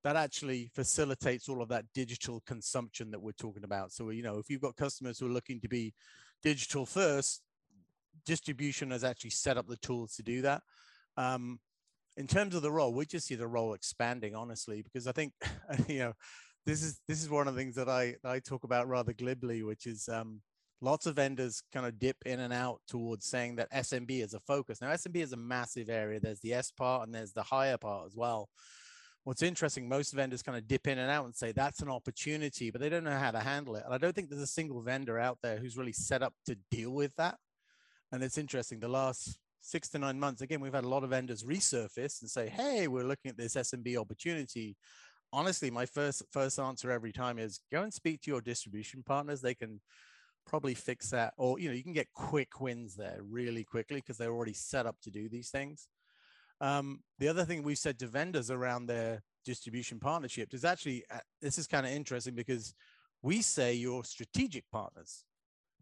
that 0.04 0.16
actually 0.16 0.70
facilitates 0.74 1.48
all 1.48 1.62
of 1.62 1.68
that 1.68 1.84
digital 1.94 2.42
consumption 2.46 3.10
that 3.10 3.20
we're 3.20 3.32
talking 3.32 3.64
about. 3.64 3.92
So, 3.92 4.10
you 4.10 4.22
know, 4.22 4.38
if 4.38 4.50
you've 4.50 4.60
got 4.60 4.76
customers 4.76 5.18
who 5.18 5.26
are 5.26 5.32
looking 5.32 5.60
to 5.60 5.68
be 5.68 5.94
digital 6.42 6.86
first, 6.86 7.42
distribution 8.26 8.90
has 8.90 9.04
actually 9.04 9.30
set 9.30 9.56
up 9.56 9.66
the 9.68 9.76
tools 9.76 10.14
to 10.16 10.22
do 10.22 10.42
that. 10.42 10.62
Um, 11.16 11.60
in 12.16 12.26
terms 12.26 12.54
of 12.54 12.62
the 12.62 12.72
role, 12.72 12.92
we 12.92 13.06
just 13.06 13.26
see 13.26 13.36
the 13.36 13.46
role 13.46 13.74
expanding, 13.74 14.34
honestly, 14.34 14.82
because 14.82 15.06
I 15.06 15.12
think, 15.12 15.32
you 15.88 16.00
know, 16.00 16.12
this 16.64 16.82
is 16.82 17.00
this 17.08 17.22
is 17.22 17.28
one 17.28 17.48
of 17.48 17.54
the 17.54 17.60
things 17.60 17.74
that 17.74 17.88
I 17.88 18.14
I 18.24 18.38
talk 18.38 18.64
about 18.64 18.86
rather 18.86 19.12
glibly, 19.12 19.62
which 19.62 19.86
is 19.86 20.08
um, 20.08 20.40
lots 20.80 21.06
of 21.06 21.16
vendors 21.16 21.62
kind 21.72 21.86
of 21.86 21.98
dip 21.98 22.16
in 22.26 22.40
and 22.40 22.52
out 22.52 22.80
towards 22.86 23.26
saying 23.26 23.56
that 23.56 23.72
SMB 23.72 24.22
is 24.22 24.34
a 24.34 24.40
focus. 24.40 24.80
Now, 24.80 24.90
SMB 24.90 25.16
is 25.16 25.32
a 25.32 25.36
massive 25.36 25.88
area. 25.88 26.20
There's 26.20 26.40
the 26.40 26.54
S 26.54 26.70
part 26.70 27.06
and 27.06 27.14
there's 27.14 27.32
the 27.32 27.42
higher 27.42 27.78
part 27.78 28.06
as 28.06 28.16
well. 28.16 28.48
What's 29.24 29.42
interesting, 29.42 29.88
most 29.88 30.12
vendors 30.12 30.42
kind 30.42 30.58
of 30.58 30.66
dip 30.66 30.86
in 30.86 30.98
and 30.98 31.10
out 31.10 31.24
and 31.24 31.34
say 31.34 31.52
that's 31.52 31.80
an 31.80 31.88
opportunity, 31.88 32.70
but 32.70 32.80
they 32.80 32.88
don't 32.88 33.04
know 33.04 33.18
how 33.18 33.30
to 33.30 33.40
handle 33.40 33.76
it. 33.76 33.84
And 33.84 33.94
I 33.94 33.98
don't 33.98 34.14
think 34.14 34.28
there's 34.28 34.42
a 34.42 34.46
single 34.46 34.82
vendor 34.82 35.18
out 35.18 35.38
there 35.42 35.58
who's 35.58 35.76
really 35.76 35.92
set 35.92 36.22
up 36.22 36.34
to 36.46 36.56
deal 36.70 36.90
with 36.90 37.14
that. 37.16 37.36
And 38.10 38.22
it's 38.22 38.38
interesting, 38.38 38.80
the 38.80 38.88
last 38.88 39.38
six 39.60 39.88
to 39.90 39.98
nine 39.98 40.18
months, 40.18 40.42
again, 40.42 40.60
we've 40.60 40.74
had 40.74 40.84
a 40.84 40.88
lot 40.88 41.04
of 41.04 41.10
vendors 41.10 41.44
resurface 41.44 42.20
and 42.20 42.30
say, 42.30 42.48
hey, 42.48 42.88
we're 42.88 43.04
looking 43.04 43.30
at 43.30 43.36
this 43.36 43.54
SMB 43.54 43.96
opportunity. 43.96 44.76
Honestly, 45.32 45.70
my 45.70 45.86
first 45.86 46.22
first 46.30 46.58
answer 46.58 46.90
every 46.90 47.12
time 47.12 47.38
is 47.38 47.60
go 47.70 47.82
and 47.82 47.94
speak 47.94 48.20
to 48.22 48.30
your 48.30 48.42
distribution 48.42 49.02
partners. 49.02 49.40
They 49.40 49.54
can 49.54 49.80
probably 50.46 50.74
fix 50.74 51.08
that, 51.10 51.32
or 51.38 51.58
you 51.58 51.68
know, 51.68 51.74
you 51.74 51.82
can 51.82 51.94
get 51.94 52.12
quick 52.12 52.60
wins 52.60 52.96
there 52.96 53.20
really 53.22 53.64
quickly 53.64 53.96
because 53.96 54.18
they're 54.18 54.32
already 54.34 54.52
set 54.52 54.84
up 54.84 54.96
to 55.04 55.10
do 55.10 55.28
these 55.28 55.48
things. 55.48 55.88
Um, 56.60 57.00
the 57.18 57.28
other 57.28 57.44
thing 57.44 57.62
we've 57.62 57.78
said 57.78 57.98
to 58.00 58.06
vendors 58.06 58.50
around 58.50 58.86
their 58.86 59.22
distribution 59.44 59.98
partnerships 59.98 60.54
is 60.54 60.64
actually 60.64 61.04
uh, 61.10 61.18
this 61.40 61.58
is 61.58 61.66
kind 61.66 61.84
of 61.84 61.92
interesting 61.92 62.34
because 62.34 62.74
we 63.22 63.42
say 63.42 63.74
you're 63.74 64.04
strategic 64.04 64.64
partners. 64.70 65.24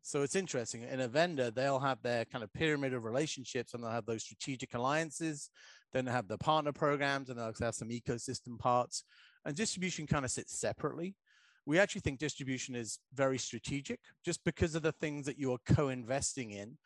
So 0.02 0.22
it's 0.22 0.34
interesting. 0.34 0.82
In 0.82 1.00
a 1.00 1.08
vendor, 1.08 1.50
they'll 1.50 1.78
have 1.78 2.00
their 2.02 2.24
kind 2.24 2.42
of 2.42 2.52
pyramid 2.52 2.94
of 2.94 3.04
relationships 3.04 3.74
and 3.74 3.82
they'll 3.82 3.90
have 3.90 4.06
those 4.06 4.22
strategic 4.22 4.74
alliances. 4.74 5.50
Then 5.92 6.04
they 6.04 6.12
have 6.12 6.28
the 6.28 6.38
partner 6.38 6.72
programs 6.72 7.28
and 7.28 7.38
they'll 7.38 7.52
have 7.60 7.74
some 7.74 7.90
ecosystem 7.90 8.58
parts. 8.58 9.04
And 9.44 9.54
distribution 9.54 10.06
kind 10.06 10.24
of 10.24 10.30
sits 10.30 10.58
separately. 10.58 11.16
We 11.66 11.78
actually 11.78 12.00
think 12.00 12.18
distribution 12.18 12.74
is 12.74 12.98
very 13.14 13.38
strategic 13.38 14.00
just 14.24 14.42
because 14.44 14.74
of 14.74 14.82
the 14.82 14.92
things 14.92 15.26
that 15.26 15.38
you 15.38 15.52
are 15.52 15.58
co 15.66 15.88
investing 15.88 16.50
in. 16.50 16.78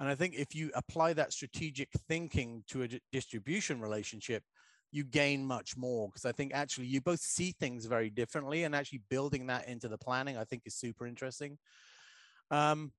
And 0.00 0.08
I 0.08 0.14
think 0.14 0.34
if 0.34 0.54
you 0.54 0.70
apply 0.74 1.12
that 1.14 1.32
strategic 1.32 1.88
thinking 2.08 2.64
to 2.68 2.82
a 2.82 2.88
distribution 3.12 3.80
relationship, 3.80 4.42
you 4.90 5.04
gain 5.04 5.44
much 5.44 5.76
more 5.76 6.08
because 6.08 6.24
I 6.24 6.32
think 6.32 6.52
actually 6.54 6.86
you 6.86 7.00
both 7.00 7.20
see 7.20 7.52
things 7.52 7.86
very 7.86 8.10
differently 8.10 8.64
and 8.64 8.74
actually 8.74 9.00
building 9.08 9.46
that 9.46 9.68
into 9.68 9.88
the 9.88 9.96
planning, 9.96 10.36
I 10.36 10.44
think 10.44 10.62
is 10.66 10.74
super 10.74 11.06
interesting. 11.06 11.58
Um, 12.50 12.92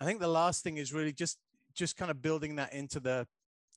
I 0.00 0.04
think 0.04 0.20
the 0.20 0.28
last 0.28 0.64
thing 0.64 0.78
is 0.78 0.92
really 0.92 1.12
just 1.12 1.38
just 1.74 1.96
kind 1.96 2.10
of 2.10 2.20
building 2.22 2.56
that 2.56 2.72
into 2.72 2.98
the 2.98 3.26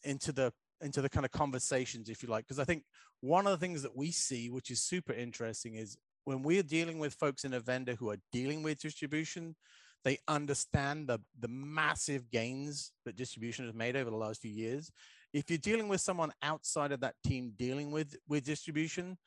into 0.04 0.32
the 0.32 0.52
into 0.82 1.02
the 1.02 1.10
kind 1.10 1.26
of 1.26 1.32
conversations, 1.32 2.10
if 2.10 2.24
you 2.24 2.30
like, 2.30 2.46
because 2.46 2.60
I 2.60 2.63
think 2.63 2.84
one 3.22 3.46
of 3.46 3.52
the 3.52 3.58
things 3.58 3.84
that 3.84 3.96
we 3.96 4.12
see, 4.12 4.50
which 4.50 4.72
is 4.72 4.82
super 4.82 5.13
interesting, 5.13 5.76
is 5.76 5.98
when 6.24 6.42
we're 6.42 6.63
dealing 6.63 7.00
with 7.00 7.13
folks 7.13 7.44
in 7.44 7.54
a 7.54 7.60
vendor 7.60 7.96
who 7.96 8.10
are 8.10 8.18
dealing 8.32 8.63
with 8.63 8.80
distribution, 8.80 9.56
they 10.04 10.18
understand 10.28 11.08
the 11.08 11.20
the 11.40 11.48
massive 11.48 12.30
gains 12.32 12.92
that 13.06 13.16
distribution 13.16 13.66
has 13.66 13.74
made 13.74 13.96
over 13.96 14.10
the 14.10 14.16
last 14.16 14.42
few 14.42 14.52
years. 14.52 14.92
If 15.34 15.50
you're 15.50 15.60
dealing 15.60 15.88
with 15.88 16.02
someone 16.02 16.32
outside 16.42 16.92
of 16.92 17.02
that 17.02 17.16
team 17.26 17.54
dealing 17.58 17.92
with 17.92 18.16
with 18.28 18.46
distribution, 18.46 19.18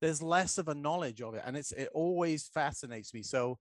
there's 0.00 0.22
less 0.22 0.58
of 0.58 0.68
a 0.68 0.74
knowledge 0.74 1.20
of 1.20 1.34
it, 1.34 1.42
and 1.44 1.56
it's 1.56 1.72
it 1.72 1.88
always 1.92 2.48
fascinates 2.48 3.12
me. 3.12 3.22
So 3.22 3.58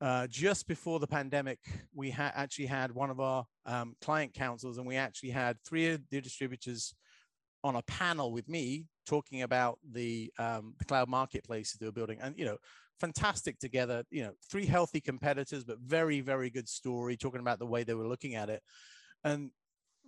uh, 0.00 0.26
just 0.28 0.66
before 0.66 0.98
the 1.00 1.06
pandemic, 1.06 1.58
we 1.94 2.10
had 2.10 2.32
actually 2.34 2.66
had 2.66 2.92
one 2.92 3.10
of 3.10 3.20
our 3.20 3.44
um, 3.66 3.94
client 4.00 4.34
councils, 4.34 4.78
and 4.78 4.86
we 4.86 4.96
actually 4.96 5.30
had 5.30 5.56
three 5.66 5.90
of 5.90 6.00
the 6.10 6.20
distributors 6.20 6.94
on 7.62 7.76
a 7.76 7.82
panel 7.82 8.30
with 8.32 8.48
me 8.48 8.84
talking 9.06 9.42
about 9.42 9.78
the 9.92 10.32
um, 10.38 10.74
the 10.78 10.84
cloud 10.84 11.08
marketplaces 11.08 11.78
they 11.78 11.86
were 11.86 11.92
building, 11.92 12.18
and 12.20 12.38
you 12.38 12.44
know, 12.44 12.58
fantastic 13.00 13.58
together. 13.58 14.04
You 14.10 14.24
know, 14.24 14.32
three 14.50 14.66
healthy 14.66 15.00
competitors, 15.00 15.64
but 15.64 15.78
very 15.78 16.20
very 16.20 16.50
good 16.50 16.68
story 16.68 17.16
talking 17.16 17.40
about 17.40 17.58
the 17.58 17.66
way 17.66 17.84
they 17.84 17.94
were 17.94 18.08
looking 18.08 18.34
at 18.34 18.50
it, 18.50 18.62
and 19.22 19.50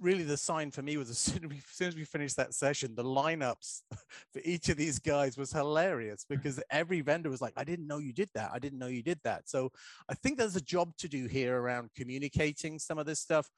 really 0.00 0.24
the 0.24 0.36
sign 0.36 0.70
for 0.70 0.82
me 0.82 0.96
was 0.96 1.10
as 1.10 1.18
soon 1.18 1.44
as, 1.44 1.50
we, 1.50 1.56
as 1.56 1.64
soon 1.72 1.88
as 1.88 1.96
we 1.96 2.04
finished 2.04 2.36
that 2.36 2.54
session, 2.54 2.94
the 2.94 3.04
lineups 3.04 3.82
for 4.32 4.40
each 4.44 4.68
of 4.68 4.76
these 4.76 4.98
guys 4.98 5.36
was 5.36 5.52
hilarious 5.52 6.24
because 6.28 6.62
every 6.70 7.00
vendor 7.00 7.30
was 7.30 7.40
like, 7.40 7.54
I 7.56 7.64
didn't 7.64 7.86
know 7.86 7.98
you 7.98 8.12
did 8.12 8.30
that. 8.34 8.50
I 8.52 8.58
didn't 8.58 8.78
know 8.78 8.86
you 8.86 9.02
did 9.02 9.18
that. 9.24 9.48
So 9.48 9.70
I 10.08 10.14
think 10.14 10.38
there's 10.38 10.56
a 10.56 10.60
job 10.60 10.92
to 10.98 11.08
do 11.08 11.26
here 11.26 11.58
around 11.60 11.90
communicating 11.96 12.78
some 12.78 12.98
of 12.98 13.06
this 13.06 13.20
stuff 13.20 13.48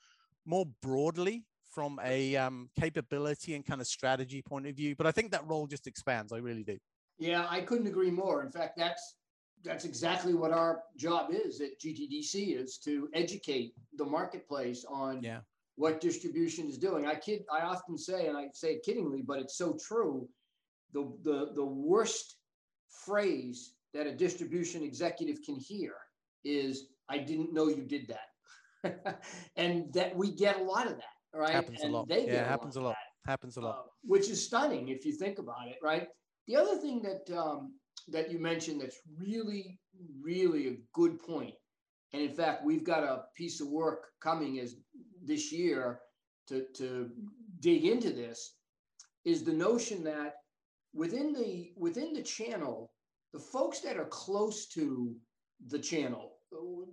more 0.47 0.67
broadly 0.83 1.45
from 1.71 2.01
a 2.03 2.35
um, 2.37 2.71
capability 2.79 3.55
and 3.55 3.64
kind 3.64 3.81
of 3.81 3.87
strategy 3.87 4.43
point 4.43 4.67
of 4.67 4.75
view. 4.75 4.97
But 4.97 5.07
I 5.07 5.12
think 5.12 5.31
that 5.33 5.47
role 5.47 5.67
just 5.67 5.87
expands. 5.87 6.33
I 6.33 6.38
really 6.38 6.64
do. 6.64 6.79
Yeah, 7.19 7.47
I 7.51 7.61
couldn't 7.61 7.87
agree 7.87 8.11
more. 8.11 8.43
In 8.43 8.51
fact, 8.51 8.77
that's 8.77 9.17
that's 9.64 9.85
exactly 9.85 10.35
what 10.35 10.53
our 10.53 10.83
job 10.97 11.31
is 11.33 11.61
at 11.61 11.79
GTDC 11.81 12.57
is 12.57 12.79
to 12.79 13.09
educate 13.14 13.75
the 13.97 14.05
marketplace 14.05 14.85
on 14.88 15.23
yeah 15.23 15.40
what 15.79 16.01
distribution 16.01 16.66
is 16.66 16.77
doing. 16.77 17.07
I 17.07 17.14
kid, 17.14 17.44
I 17.53 17.61
often 17.64 17.97
say, 17.97 18.27
and 18.27 18.37
I 18.37 18.49
say 18.53 18.73
it 18.75 18.85
kiddingly, 18.85 19.25
but 19.25 19.38
it's 19.38 19.57
so 19.57 19.79
true. 19.81 20.29
The, 20.92 21.09
the, 21.23 21.53
the 21.55 21.64
worst 21.64 22.38
phrase 23.07 23.75
that 23.94 24.07
a 24.07 24.12
distribution 24.12 24.83
executive 24.83 25.37
can 25.47 25.55
hear 25.55 25.94
is, 26.44 26.88
I 27.09 27.18
didn't 27.18 27.55
know 27.55 27.68
you 27.68 27.85
did 27.85 28.09
that. 28.09 29.23
and 29.57 29.92
that 29.92 30.16
we 30.16 30.33
get 30.33 30.59
a 30.59 30.62
lot 30.62 30.88
of 30.88 30.97
that, 30.97 31.38
right? 31.38 31.51
Happens 31.51 31.81
and 31.81 31.94
a 31.94 31.97
lot. 31.97 32.07
yeah, 32.11 32.49
happens 32.49 32.75
a 32.75 32.81
lot. 32.81 32.97
Happens 33.25 33.57
a 33.57 33.61
lot. 33.61 33.79
Uh, 33.79 33.83
which 34.03 34.29
is 34.29 34.44
stunning 34.44 34.88
if 34.88 35.07
you 35.07 35.12
think 35.12 35.38
about 35.38 35.68
it, 35.68 35.77
right? 35.81 36.09
The 36.49 36.57
other 36.57 36.77
thing 36.77 37.03
that 37.03 37.38
um, 37.38 37.75
that 38.11 38.31
you 38.31 38.38
mentioned 38.38 38.81
that's 38.81 38.99
really, 39.18 39.79
really 40.21 40.68
a 40.68 40.77
good 40.92 41.18
point. 41.21 41.55
and 42.12 42.23
in 42.23 42.33
fact, 42.33 42.64
we've 42.64 42.85
got 42.85 43.05
a 43.05 43.25
piece 43.37 43.61
of 43.61 43.68
work 43.68 44.07
coming 44.23 44.59
as 44.61 44.77
this 45.23 45.53
year 45.53 46.01
to, 46.49 46.64
to 46.75 47.11
dig 47.61 47.85
into 47.85 48.11
this 48.11 48.55
is 49.25 49.44
the 49.44 49.53
notion 49.53 50.03
that 50.05 50.37
within 50.94 51.33
the 51.33 51.73
within 51.77 52.12
the 52.14 52.23
channel, 52.23 52.92
the 53.33 53.38
folks 53.38 53.81
that 53.81 53.99
are 53.99 54.07
close 54.07 54.66
to 54.68 55.14
the 55.68 55.79
channel, 55.79 56.33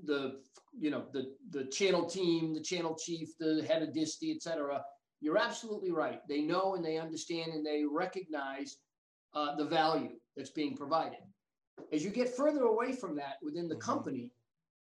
the 0.04 0.42
you 0.78 0.90
know 0.92 1.06
the 1.14 1.34
the 1.52 1.66
channel 1.66 2.06
team, 2.06 2.54
the 2.54 2.62
channel 2.62 2.96
chief, 2.96 3.30
the 3.40 3.64
head 3.68 3.82
of 3.82 3.94
disty, 3.94 4.36
etc. 4.36 4.84
You're 5.22 5.38
absolutely 5.38 5.92
right. 5.92 6.20
They 6.28 6.42
know 6.42 6.76
and 6.76 6.84
they 6.84 6.98
understand 6.98 7.54
and 7.54 7.66
they 7.66 7.84
recognize 7.90 8.78
uh, 9.36 9.56
the 9.56 9.66
value 9.66 10.12
that's 10.36 10.50
being 10.50 10.76
provided. 10.76 11.20
As 11.92 12.04
you 12.04 12.10
get 12.10 12.36
further 12.36 12.64
away 12.64 12.94
from 12.94 13.16
that 13.18 13.36
within 13.42 13.68
the 13.68 13.76
mm-hmm. 13.76 13.92
company, 13.92 14.32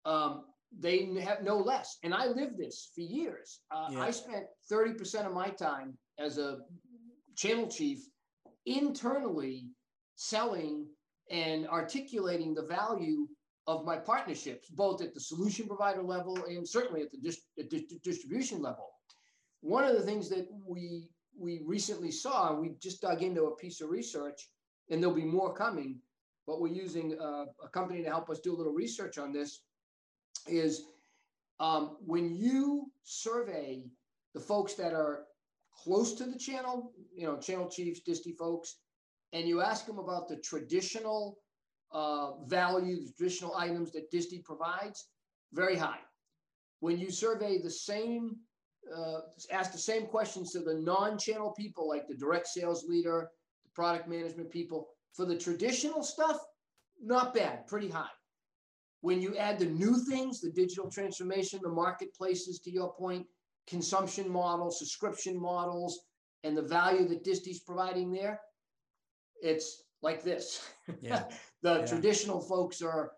um, 0.05 0.45
they 0.77 1.07
have 1.21 1.43
no 1.43 1.57
less. 1.57 1.99
And 2.03 2.15
I 2.15 2.27
lived 2.27 2.59
this 2.59 2.91
for 2.95 3.01
years. 3.01 3.61
Uh, 3.71 3.89
yeah. 3.91 4.01
I 4.01 4.11
spent 4.11 4.45
30% 4.71 5.27
of 5.27 5.33
my 5.33 5.49
time 5.51 5.97
as 6.19 6.39
a 6.39 6.59
channel 7.37 7.69
chief 7.69 8.01
internally 8.67 9.69
selling 10.17 10.87
and 11.31 11.67
articulating 11.69 12.55
the 12.55 12.63
value 12.63 13.27
of 13.67 13.85
my 13.85 13.97
partnerships, 13.97 14.69
both 14.71 15.03
at 15.03 15.15
the 15.15 15.21
solution 15.21 15.67
provider 15.67 16.03
level 16.03 16.37
and 16.47 16.67
certainly 16.67 17.03
at 17.03 17.13
the 17.13 17.19
dis- 17.19 17.43
at 17.59 17.69
di- 17.69 17.87
distribution 18.03 18.63
level. 18.63 18.89
One 19.61 19.85
of 19.85 19.95
the 19.95 20.03
things 20.03 20.29
that 20.31 20.49
we 20.67 21.11
we 21.39 21.63
recently 21.65 22.11
saw, 22.11 22.55
we 22.55 22.73
just 22.81 23.01
dug 23.01 23.23
into 23.23 23.45
a 23.45 23.57
piece 23.57 23.81
of 23.81 23.91
research, 23.91 24.49
and 24.91 25.03
there'll 25.03 25.15
be 25.15 25.25
more 25.25 25.55
coming, 25.55 26.01
but 26.47 26.61
we're 26.61 26.73
using 26.73 27.19
uh, 27.21 27.45
a 27.63 27.69
company 27.73 28.03
to 28.03 28.09
help 28.09 28.31
us 28.31 28.41
do 28.41 28.55
a 28.55 28.57
little 28.57 28.73
research 28.73 29.19
on 29.19 29.33
this 29.33 29.63
is 30.47 30.85
um, 31.61 31.97
when 32.05 32.35
you 32.35 32.91
survey 33.03 33.83
the 34.35 34.41
folks 34.41 34.75
that 34.75 34.93
are 34.93 35.25
close 35.73 36.15
to 36.15 36.25
the 36.25 36.39
channel, 36.39 36.93
you 37.15 37.27
know, 37.27 37.37
channel 37.39 37.69
chiefs, 37.69 38.01
disty 38.07 38.37
folks, 38.37 38.77
and 39.33 39.47
you 39.47 39.61
ask 39.61 39.87
them 39.87 39.99
about 39.99 40.29
the 40.29 40.37
traditional 40.37 41.39
uh, 41.93 42.37
value, 42.47 43.05
the 43.05 43.13
traditional 43.17 43.55
items 43.57 43.93
that 43.93 44.11
disty 44.11 44.43
provides, 44.45 45.09
very 45.53 45.77
high. 45.77 46.01
When 46.81 46.99
you 46.99 47.11
survey 47.11 47.59
the 47.59 47.71
same, 47.71 48.37
uh, 48.97 49.21
ask 49.51 49.73
the 49.73 49.79
same 49.79 50.07
questions 50.07 50.53
to 50.53 50.61
the 50.61 50.75
non-channel 50.75 51.53
people, 51.57 51.89
like 51.89 52.07
the 52.09 52.15
direct 52.15 52.47
sales 52.49 52.85
leader, 52.89 53.31
the 53.65 53.71
product 53.75 54.09
management 54.09 54.51
people, 54.51 54.89
for 55.15 55.25
the 55.25 55.37
traditional 55.37 56.03
stuff, 56.03 56.39
not 57.03 57.35
bad, 57.35 57.67
pretty 57.67 57.89
high. 57.89 58.07
When 59.01 59.21
you 59.21 59.37
add 59.37 59.59
the 59.59 59.67
new 59.67 59.97
things, 60.09 60.41
the 60.41 60.51
digital 60.51 60.91
transformation, 60.91 61.61
the 61.63 61.69
marketplaces, 61.69 62.59
to 62.61 62.71
your 62.71 62.93
point, 62.95 63.27
consumption 63.67 64.29
models, 64.29 64.79
subscription 64.79 65.41
models, 65.41 66.01
and 66.43 66.57
the 66.57 66.63
value 66.63 67.07
that 67.09 67.25
Disty's 67.25 67.61
providing 67.61 68.11
there, 68.13 68.41
it's 69.43 69.85
like 70.03 70.23
this. 70.23 70.67
Yeah. 71.03 71.25
the 71.63 71.81
yeah. 71.81 71.87
traditional 71.87 72.41
folks 72.41 72.81
are 72.83 73.13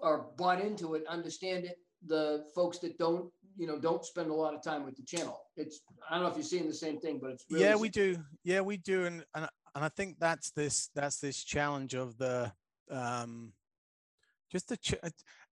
are 0.00 0.26
bought 0.36 0.60
into 0.60 0.94
it, 0.94 1.02
understand 1.08 1.64
it. 1.64 1.76
The 2.06 2.44
folks 2.54 2.78
that 2.80 2.98
don't, 2.98 3.30
you 3.56 3.66
know, 3.66 3.78
don't 3.78 4.04
spend 4.04 4.30
a 4.30 4.34
lot 4.34 4.54
of 4.54 4.62
time 4.62 4.84
with 4.84 4.96
the 4.96 5.02
channel. 5.02 5.40
It's 5.56 5.80
I 6.08 6.14
don't 6.14 6.24
know 6.24 6.30
if 6.30 6.36
you're 6.36 6.44
seeing 6.44 6.66
the 6.66 6.74
same 6.74 6.98
thing, 7.00 7.18
but 7.20 7.30
it's 7.30 7.44
really 7.50 7.64
yeah, 7.64 7.76
we 7.76 7.88
do. 7.88 8.16
Yeah, 8.44 8.60
we 8.60 8.76
do, 8.76 9.04
and 9.04 9.24
and 9.34 9.48
and 9.74 9.84
I 9.84 9.88
think 9.88 10.16
that's 10.18 10.50
this 10.50 10.90
that's 10.94 11.20
this 11.20 11.42
challenge 11.44 11.94
of 11.94 12.16
the 12.18 12.52
um 12.90 13.52
just 14.50 14.70
a 14.70 14.76
ch- 14.76 14.94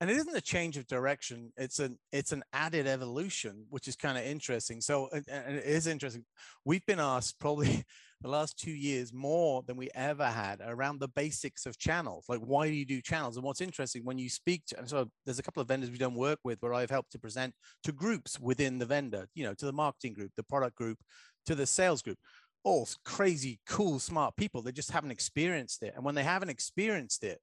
and 0.01 0.09
it 0.09 0.17
isn't 0.17 0.37
a 0.37 0.41
change 0.41 0.77
of 0.77 0.87
direction 0.87 1.53
it's 1.57 1.81
an 1.81 1.99
it's 2.13 2.31
an 2.31 2.45
added 2.53 2.87
evolution 2.87 3.67
which 3.69 3.89
is 3.89 3.97
kind 3.97 4.17
of 4.17 4.25
interesting 4.25 4.81
so 4.81 5.09
and 5.13 5.57
it 5.57 5.65
is 5.65 5.89
interesting 5.89 6.25
we've 6.65 6.87
been 6.87 7.01
asked 7.01 7.41
probably 7.41 7.85
the 8.25 8.31
last 8.31 8.59
two 8.59 8.71
years 8.71 9.13
more 9.13 9.63
than 9.67 9.77
we 9.77 9.91
ever 9.95 10.25
had 10.25 10.63
around 10.65 10.99
the 10.99 11.09
basics 11.09 11.67
of 11.67 11.79
channels. 11.79 12.25
Like, 12.27 12.41
why 12.41 12.69
do 12.69 12.75
you 12.75 12.87
do 12.87 13.03
channels? 13.03 13.37
And 13.37 13.45
what's 13.45 13.61
interesting 13.61 14.03
when 14.03 14.17
you 14.17 14.31
speak 14.31 14.63
to, 14.69 14.79
and 14.79 14.89
so 14.89 15.11
there's 15.27 15.39
a 15.39 15.43
couple 15.43 15.61
of 15.61 15.69
vendors 15.69 15.91
we 15.91 15.99
don't 15.99 16.15
work 16.15 16.39
with 16.43 16.57
where 16.61 16.73
I've 16.73 16.89
helped 16.89 17.13
to 17.13 17.19
present 17.19 17.53
to 17.83 17.93
groups 17.93 18.41
within 18.41 18.79
the 18.79 18.87
vendor, 18.87 19.27
you 19.35 19.45
know, 19.45 19.53
to 19.53 19.67
the 19.67 19.75
marketing 19.75 20.15
group, 20.15 20.31
the 20.39 20.43
product 20.43 20.75
group, 20.75 20.99
to 21.45 21.55
the 21.55 21.67
sales 21.67 22.01
group. 22.01 22.17
All 22.65 22.89
crazy, 23.05 23.61
cool, 23.67 23.99
smart 23.99 24.37
people. 24.37 24.63
They 24.63 24.73
just 24.73 24.91
haven't 24.91 25.11
experienced 25.11 25.83
it. 25.83 25.93
And 25.95 26.03
when 26.03 26.15
they 26.15 26.23
haven't 26.23 26.49
experienced 26.49 27.25
it, 27.25 27.41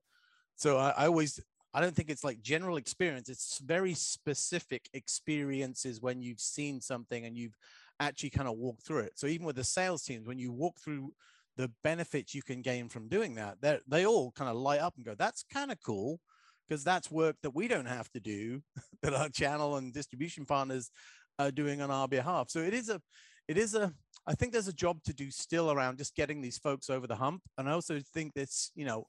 so 0.56 0.80
I, 0.80 0.94
I 0.98 1.06
always 1.06 1.40
I 1.76 1.80
don't 1.80 1.96
think 1.96 2.10
it's 2.10 2.24
like 2.24 2.42
general 2.42 2.78
experience. 2.78 3.30
It's 3.30 3.60
very 3.60 3.94
specific 3.94 4.90
experiences 4.94 6.02
when 6.02 6.24
you've 6.24 6.40
seen 6.40 6.82
something 6.82 7.24
and 7.24 7.38
you've 7.38 7.56
actually 8.02 8.32
kind 8.32 8.50
of 8.50 8.58
walk 8.58 8.82
through 8.82 9.00
it. 9.00 9.14
So 9.16 9.28
even 9.28 9.46
with 9.46 9.56
the 9.56 9.64
sales 9.64 10.04
teams, 10.04 10.28
when 10.28 10.40
you 10.40 10.52
walk 10.52 10.80
through 10.80 11.14
the 11.58 11.72
benefits 11.84 12.34
you 12.34 12.42
can 12.42 12.62
gain 12.62 12.90
from 12.90 13.08
doing 13.08 13.36
that, 13.36 13.58
they 13.88 14.06
all 14.06 14.32
kind 14.32 14.50
of 14.50 14.58
light 14.58 14.80
up 14.80 14.96
and 14.98 15.06
go, 15.06 15.16
that's 15.16 15.46
kind 15.54 15.72
of 15.72 15.78
cool 15.86 16.20
because 16.68 16.84
that's 16.84 17.12
work 17.12 17.36
that 17.44 17.54
we 17.54 17.68
don't 17.68 17.86
have 17.86 18.10
to 18.12 18.20
do 18.20 18.62
that 19.02 19.14
our 19.14 19.30
channel 19.30 19.78
and 19.78 19.94
distribution 19.94 20.46
partners 20.46 20.90
are 21.40 21.52
doing 21.52 21.82
on 21.82 21.92
our 21.92 22.08
behalf. 22.08 22.50
So 22.50 22.60
it 22.60 22.74
is 22.74 22.90
a, 22.90 23.02
it 23.48 23.58
is 23.58 23.76
a, 23.76 23.94
I 24.28 24.34
think 24.34 24.54
there's 24.54 24.68
a 24.68 24.74
job 24.74 25.04
to 25.04 25.14
do 25.14 25.32
still 25.32 25.72
around 25.72 25.98
just 25.98 26.16
getting 26.16 26.42
these 26.42 26.58
folks 26.58 26.90
over 26.90 27.08
the 27.08 27.16
hump. 27.16 27.42
And 27.58 27.70
I 27.70 27.74
also 27.74 28.00
think 28.14 28.34
that's, 28.34 28.72
you 28.76 28.86
know, 28.86 29.06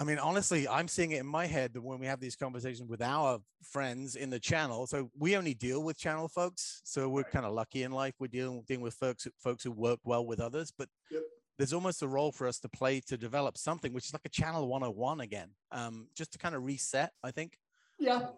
I 0.00 0.04
mean, 0.04 0.18
honestly, 0.18 0.68
I'm 0.68 0.86
seeing 0.86 1.10
it 1.10 1.20
in 1.20 1.26
my 1.26 1.46
head 1.46 1.72
that 1.74 1.82
when 1.82 1.98
we 1.98 2.06
have 2.06 2.20
these 2.20 2.36
conversations 2.36 2.88
with 2.88 3.02
our 3.02 3.40
friends 3.64 4.14
in 4.14 4.30
the 4.30 4.38
channel, 4.38 4.86
so 4.86 5.10
we 5.18 5.36
only 5.36 5.54
deal 5.54 5.82
with 5.82 5.98
channel 5.98 6.28
folks, 6.28 6.80
so 6.84 7.08
we're 7.08 7.24
kind 7.24 7.44
of 7.44 7.52
lucky 7.52 7.82
in 7.82 7.90
life. 7.90 8.14
We're 8.20 8.28
dealing, 8.28 8.62
dealing 8.68 8.82
with 8.82 8.94
folks 8.94 9.26
folks 9.38 9.64
who 9.64 9.72
work 9.72 9.98
well 10.04 10.24
with 10.24 10.38
others, 10.38 10.72
but 10.76 10.88
yep. 11.10 11.22
there's 11.58 11.72
almost 11.72 12.02
a 12.02 12.08
role 12.08 12.30
for 12.30 12.46
us 12.46 12.60
to 12.60 12.68
play 12.68 13.00
to 13.08 13.18
develop 13.18 13.58
something 13.58 13.92
which 13.92 14.06
is 14.06 14.12
like 14.12 14.24
a 14.24 14.28
channel 14.28 14.68
101 14.68 15.20
again, 15.20 15.50
um, 15.72 16.06
just 16.14 16.32
to 16.32 16.38
kind 16.38 16.54
of 16.54 16.64
reset. 16.64 17.10
I 17.24 17.32
think. 17.32 17.58
Yeah, 17.98 18.28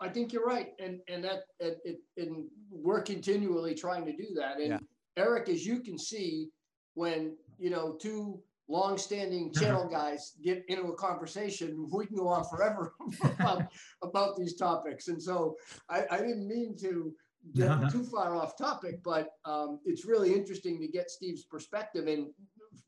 I 0.00 0.08
think 0.08 0.32
you're 0.32 0.46
right, 0.46 0.72
and 0.78 1.00
and 1.06 1.22
that 1.24 1.42
it, 1.58 1.98
and 2.16 2.46
we're 2.70 3.02
continually 3.02 3.74
trying 3.74 4.06
to 4.06 4.16
do 4.16 4.28
that. 4.36 4.58
And 4.58 4.68
yeah. 4.70 4.78
Eric, 5.18 5.50
as 5.50 5.66
you 5.66 5.80
can 5.80 5.98
see, 5.98 6.48
when 6.94 7.36
you 7.58 7.68
know 7.68 7.98
two 8.00 8.42
long-standing 8.70 9.52
channel 9.58 9.88
guys 9.88 10.32
get 10.42 10.64
into 10.68 10.84
a 10.84 10.94
conversation, 10.94 11.88
we 11.92 12.06
can 12.06 12.16
go 12.16 12.28
on 12.28 12.44
forever 12.44 12.94
about, 13.22 13.64
about 14.02 14.36
these 14.36 14.54
topics. 14.54 15.08
And 15.08 15.22
so 15.22 15.56
I, 15.88 16.04
I 16.10 16.18
didn't 16.18 16.46
mean 16.46 16.76
to 16.78 17.12
get 17.54 17.90
too 17.90 18.04
far 18.04 18.36
off 18.36 18.56
topic, 18.56 19.02
but 19.02 19.30
um, 19.44 19.80
it's 19.84 20.04
really 20.04 20.32
interesting 20.32 20.78
to 20.80 20.88
get 20.88 21.10
Steve's 21.10 21.44
perspective 21.44 22.06
and, 22.06 22.28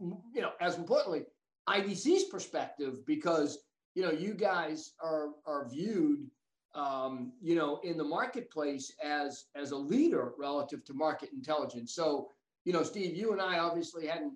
you 0.00 0.42
know, 0.42 0.52
as 0.60 0.76
importantly, 0.76 1.24
IDC's 1.68 2.24
perspective 2.24 3.06
because 3.06 3.58
you 3.94 4.02
know 4.02 4.10
you 4.10 4.34
guys 4.34 4.92
are 5.02 5.28
are 5.46 5.68
viewed 5.68 6.26
um, 6.74 7.32
you 7.40 7.54
know 7.54 7.80
in 7.84 7.96
the 7.96 8.04
marketplace 8.04 8.92
as 9.02 9.44
as 9.54 9.70
a 9.70 9.76
leader 9.76 10.32
relative 10.38 10.84
to 10.84 10.94
market 10.94 11.30
intelligence. 11.32 11.94
So 11.94 12.28
you 12.64 12.72
know, 12.72 12.82
Steve, 12.84 13.16
you 13.16 13.32
and 13.32 13.40
I 13.40 13.58
obviously 13.58 14.06
hadn't 14.06 14.34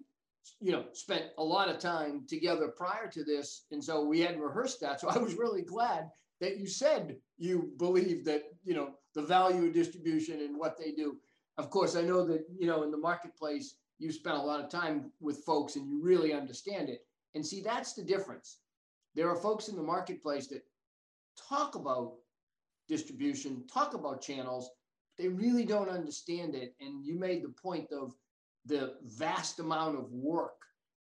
you 0.61 0.73
know, 0.73 0.85
spent 0.93 1.27
a 1.39 1.45
lot 1.45 1.69
of 1.69 1.79
time 1.79 2.25
together 2.29 2.69
prior 2.69 3.09
to 3.09 3.25
this. 3.25 3.67
And 3.71 3.83
so 3.83 4.05
we 4.05 4.21
hadn't 4.21 4.41
rehearsed 4.41 4.81
that. 4.81 5.01
So 5.01 5.09
I 5.09 5.19
was 5.19 5.35
really 5.35 5.63
glad 5.63 6.11
that 6.41 6.59
you 6.59 6.67
said 6.67 7.17
you 7.39 7.73
believe 7.79 8.25
that, 8.25 8.43
you 8.65 8.75
know, 8.75 8.91
the 9.15 9.23
value 9.23 9.67
of 9.67 9.73
distribution 9.73 10.41
and 10.41 10.59
what 10.59 10.77
they 10.79 10.93
do. 10.93 11.17
Of 11.59 11.71
course, 11.71 11.97
I 11.97 12.03
know 12.03 12.27
that, 12.27 12.45
you 12.59 12.67
know, 12.67 12.83
in 12.83 12.91
the 12.91 12.99
marketplace, 12.99 13.77
you 13.99 14.13
spent 14.13 14.37
a 14.37 14.43
lot 14.43 14.61
of 14.61 14.69
time 14.69 15.11
with 15.21 15.45
folks 15.45 15.77
and 15.77 15.89
you 15.89 16.03
really 16.03 16.33
understand 16.33 16.89
it. 16.91 17.07
And 17.35 17.45
see, 17.45 17.63
that's 17.63 17.95
the 17.95 18.03
difference. 18.03 18.59
There 19.15 19.31
are 19.31 19.37
folks 19.37 19.69
in 19.69 19.77
the 19.77 19.83
marketplace 19.83 20.47
that 20.49 20.63
talk 21.49 21.75
about 21.75 22.13
distribution, 22.89 23.65
talk 23.73 23.95
about 23.95 24.21
channels, 24.21 24.71
they 25.19 25.29
really 25.29 25.65
don't 25.65 25.89
understand 25.89 26.55
it. 26.55 26.75
And 26.81 27.05
you 27.05 27.19
made 27.19 27.43
the 27.43 27.49
point 27.49 27.91
of 27.91 28.15
the 28.67 28.95
vast 29.05 29.59
amount 29.61 29.99
of 29.99 30.11
work 30.13 30.57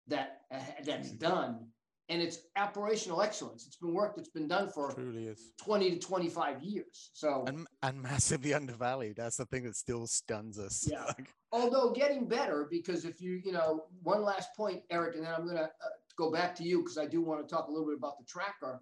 that 0.07 0.41
uh, 0.53 0.59
that's 0.85 1.09
mm. 1.09 1.19
done. 1.19 1.67
And 2.09 2.21
it's 2.21 2.39
operational 2.57 3.21
excellence. 3.21 3.65
It's 3.65 3.77
been 3.77 3.93
work 3.93 4.17
that's 4.17 4.29
been 4.29 4.47
done 4.47 4.69
for 4.69 4.91
truly 4.91 5.27
is. 5.27 5.53
20 5.63 5.91
to 5.91 5.99
25 5.99 6.61
years. 6.61 7.11
So 7.13 7.45
and, 7.47 7.65
and 7.81 8.01
massively 8.01 8.53
undervalued. 8.53 9.15
That's 9.15 9.37
the 9.37 9.45
thing 9.45 9.63
that 9.63 9.77
still 9.77 10.05
stuns 10.05 10.59
us. 10.59 10.87
Yeah. 10.91 11.05
Although 11.53 11.91
getting 11.91 12.27
better 12.27 12.67
because 12.69 13.05
if 13.05 13.21
you 13.21 13.41
you 13.43 13.53
know 13.53 13.85
one 14.01 14.21
last 14.21 14.49
point 14.57 14.81
eric 14.91 15.15
and 15.15 15.23
then 15.23 15.33
i'm 15.33 15.45
going 15.45 15.55
to 15.55 15.63
uh, 15.63 15.93
go 16.17 16.29
back 16.31 16.55
to 16.55 16.63
you 16.63 16.79
because 16.79 16.97
i 16.97 17.05
do 17.05 17.21
want 17.21 17.47
to 17.47 17.55
talk 17.55 17.67
a 17.67 17.71
little 17.71 17.87
bit 17.87 17.97
about 17.97 18.17
the 18.19 18.25
tracker. 18.25 18.81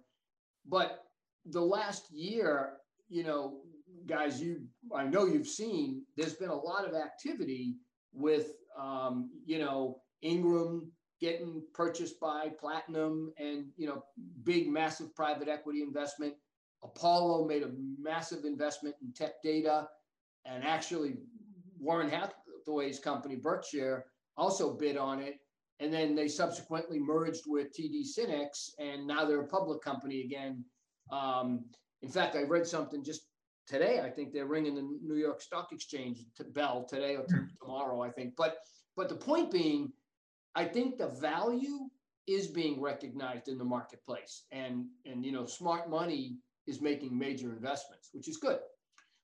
But 0.66 1.04
the 1.46 1.60
last 1.60 2.10
year 2.10 2.74
you 3.08 3.22
know 3.22 3.60
guys 4.06 4.40
you 4.40 4.62
i 4.94 5.04
know 5.04 5.26
you've 5.26 5.46
seen 5.46 6.02
there's 6.16 6.34
been 6.34 6.48
a 6.48 6.54
lot 6.54 6.88
of 6.88 6.94
activity 6.94 7.76
with 8.12 8.54
um, 8.78 9.30
you 9.44 9.58
know, 9.58 10.00
Ingram 10.22 10.90
getting 11.20 11.62
purchased 11.72 12.18
by 12.18 12.48
Platinum 12.60 13.32
and, 13.38 13.66
you 13.76 13.86
know, 13.86 14.04
big, 14.42 14.68
massive 14.68 15.14
private 15.14 15.48
equity 15.48 15.82
investment. 15.82 16.34
Apollo 16.82 17.46
made 17.46 17.62
a 17.62 17.70
massive 18.00 18.44
investment 18.44 18.96
in 19.02 19.12
tech 19.12 19.34
data. 19.42 19.88
And 20.44 20.64
actually, 20.64 21.18
Warren 21.78 22.10
Hathaway's 22.10 22.98
company, 22.98 23.36
Berkshire, 23.36 24.06
also 24.36 24.74
bid 24.74 24.96
on 24.96 25.20
it. 25.20 25.36
And 25.78 25.92
then 25.92 26.14
they 26.14 26.28
subsequently 26.28 26.98
merged 26.98 27.44
with 27.46 27.68
TD 27.76 28.04
SYNNEX, 28.04 28.70
and 28.78 29.06
now 29.06 29.24
they're 29.24 29.40
a 29.40 29.48
public 29.48 29.82
company 29.82 30.22
again. 30.22 30.64
Um, 31.10 31.64
in 32.02 32.08
fact, 32.08 32.36
I 32.36 32.42
read 32.42 32.66
something 32.66 33.02
just 33.02 33.22
today. 33.66 34.00
I 34.00 34.10
think 34.10 34.32
they're 34.32 34.46
ringing 34.46 34.74
the 34.74 34.88
New 35.02 35.16
York 35.16 35.40
Stock 35.40 35.72
Exchange 35.72 36.18
to 36.36 36.44
bell 36.44 36.84
today 36.84 37.16
or 37.16 37.24
t- 37.24 37.34
tomorrow. 37.60 38.02
I 38.02 38.10
think, 38.10 38.34
but 38.36 38.58
but 38.96 39.08
the 39.08 39.14
point 39.14 39.50
being, 39.50 39.92
I 40.54 40.64
think 40.64 40.98
the 40.98 41.08
value 41.08 41.88
is 42.26 42.46
being 42.46 42.80
recognized 42.80 43.48
in 43.48 43.58
the 43.58 43.64
marketplace, 43.64 44.44
and 44.52 44.86
and 45.06 45.24
you 45.24 45.32
know, 45.32 45.46
smart 45.46 45.90
money 45.90 46.36
is 46.66 46.80
making 46.80 47.16
major 47.16 47.52
investments, 47.52 48.10
which 48.12 48.28
is 48.28 48.36
good. 48.36 48.58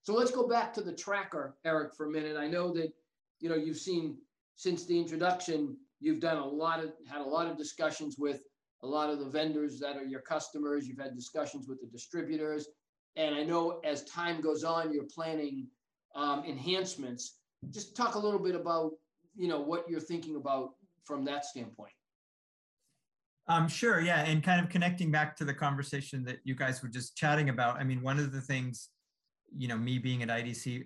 So 0.02 0.14
let's 0.14 0.30
go 0.30 0.48
back 0.48 0.72
to 0.74 0.80
the 0.80 0.92
tracker, 0.92 1.56
Eric, 1.64 1.94
for 1.94 2.06
a 2.06 2.10
minute. 2.10 2.36
I 2.36 2.48
know 2.48 2.72
that 2.74 2.92
you 3.40 3.48
know 3.48 3.56
you've 3.56 3.78
seen 3.78 4.16
since 4.56 4.86
the 4.86 4.98
introduction, 4.98 5.76
you've 6.00 6.20
done 6.20 6.38
a 6.38 6.46
lot 6.46 6.82
of 6.82 6.92
had 7.08 7.20
a 7.20 7.28
lot 7.28 7.46
of 7.46 7.56
discussions 7.56 8.16
with 8.18 8.40
a 8.82 8.86
lot 8.86 9.10
of 9.10 9.18
the 9.18 9.28
vendors 9.28 9.78
that 9.80 9.96
are 9.96 10.04
your 10.04 10.20
customers. 10.20 10.86
You've 10.86 10.98
had 10.98 11.14
discussions 11.14 11.68
with 11.68 11.80
the 11.80 11.86
distributors. 11.88 12.68
And 13.18 13.34
I 13.34 13.42
know 13.42 13.80
as 13.84 14.04
time 14.04 14.40
goes 14.40 14.62
on, 14.62 14.94
you're 14.94 15.02
planning 15.12 15.66
um, 16.14 16.44
enhancements. 16.44 17.38
Just 17.70 17.96
talk 17.96 18.14
a 18.14 18.18
little 18.18 18.38
bit 18.38 18.54
about, 18.54 18.92
you 19.36 19.48
know, 19.48 19.60
what 19.60 19.90
you're 19.90 20.00
thinking 20.00 20.36
about 20.36 20.70
from 21.04 21.24
that 21.24 21.44
standpoint. 21.44 21.92
Um, 23.48 23.66
sure, 23.66 24.00
yeah, 24.00 24.20
and 24.20 24.42
kind 24.42 24.62
of 24.62 24.70
connecting 24.70 25.10
back 25.10 25.36
to 25.38 25.44
the 25.44 25.54
conversation 25.54 26.24
that 26.26 26.38
you 26.44 26.54
guys 26.54 26.80
were 26.80 26.88
just 26.88 27.16
chatting 27.16 27.48
about. 27.48 27.76
I 27.76 27.84
mean, 27.84 28.02
one 28.02 28.20
of 28.20 28.30
the 28.30 28.40
things, 28.40 28.90
you 29.56 29.66
know, 29.66 29.76
me 29.76 29.98
being 29.98 30.22
at 30.22 30.28
IDC 30.28 30.84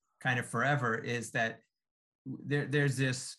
kind 0.22 0.38
of 0.38 0.48
forever 0.48 0.96
is 0.96 1.32
that 1.32 1.58
there, 2.24 2.64
there's 2.64 2.96
this 2.96 3.36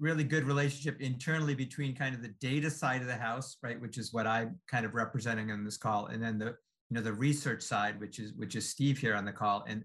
really 0.00 0.24
good 0.24 0.44
relationship 0.44 1.00
internally 1.00 1.54
between 1.54 1.94
kind 1.94 2.14
of 2.14 2.22
the 2.22 2.32
data 2.40 2.70
side 2.70 3.02
of 3.02 3.06
the 3.06 3.16
house, 3.16 3.58
right, 3.62 3.80
which 3.80 3.98
is 3.98 4.14
what 4.14 4.26
I'm 4.26 4.58
kind 4.70 4.86
of 4.86 4.94
representing 4.94 5.50
on 5.50 5.62
this 5.62 5.76
call, 5.76 6.06
and 6.06 6.22
then 6.22 6.38
the 6.38 6.56
you 6.90 6.96
know 6.96 7.02
the 7.02 7.12
research 7.12 7.62
side 7.62 7.98
which 8.00 8.18
is 8.18 8.32
which 8.34 8.56
is 8.56 8.68
steve 8.68 8.98
here 8.98 9.14
on 9.14 9.24
the 9.24 9.32
call. 9.32 9.64
And 9.68 9.84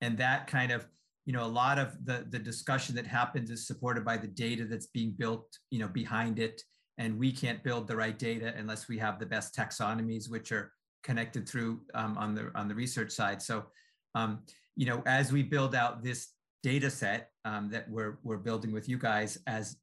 and 0.00 0.16
that 0.18 0.46
kind 0.46 0.72
of 0.72 0.86
you 1.26 1.32
know 1.32 1.44
a 1.44 1.46
lot 1.46 1.78
of 1.78 1.96
the 2.04 2.26
the 2.30 2.38
discussion 2.38 2.94
that 2.96 3.06
happens 3.06 3.50
is 3.50 3.66
supported 3.66 4.04
by 4.04 4.16
the 4.16 4.28
data 4.28 4.64
that's 4.64 4.86
being 4.86 5.14
built 5.16 5.46
you 5.70 5.78
know 5.78 5.88
behind 5.88 6.38
it. 6.38 6.62
And 6.98 7.16
we 7.16 7.30
can't 7.30 7.62
build 7.62 7.86
the 7.86 7.94
right 7.94 8.18
data 8.18 8.52
unless 8.56 8.88
we 8.88 8.98
have 8.98 9.20
the 9.20 9.26
best 9.26 9.54
taxonomies 9.54 10.28
which 10.28 10.50
are 10.50 10.72
connected 11.04 11.48
through 11.48 11.82
um, 11.94 12.18
on 12.18 12.34
the 12.34 12.50
on 12.54 12.68
the 12.68 12.74
research 12.74 13.12
side. 13.12 13.40
So 13.40 13.66
um, 14.14 14.40
you 14.76 14.86
know 14.86 15.02
as 15.06 15.32
we 15.32 15.42
build 15.42 15.74
out 15.74 16.02
this 16.02 16.28
data 16.62 16.90
set 16.90 17.30
um, 17.44 17.68
that 17.70 17.88
we're 17.90 18.18
we're 18.22 18.38
building 18.38 18.72
with 18.72 18.88
you 18.88 18.98
guys 18.98 19.38
as 19.46 19.76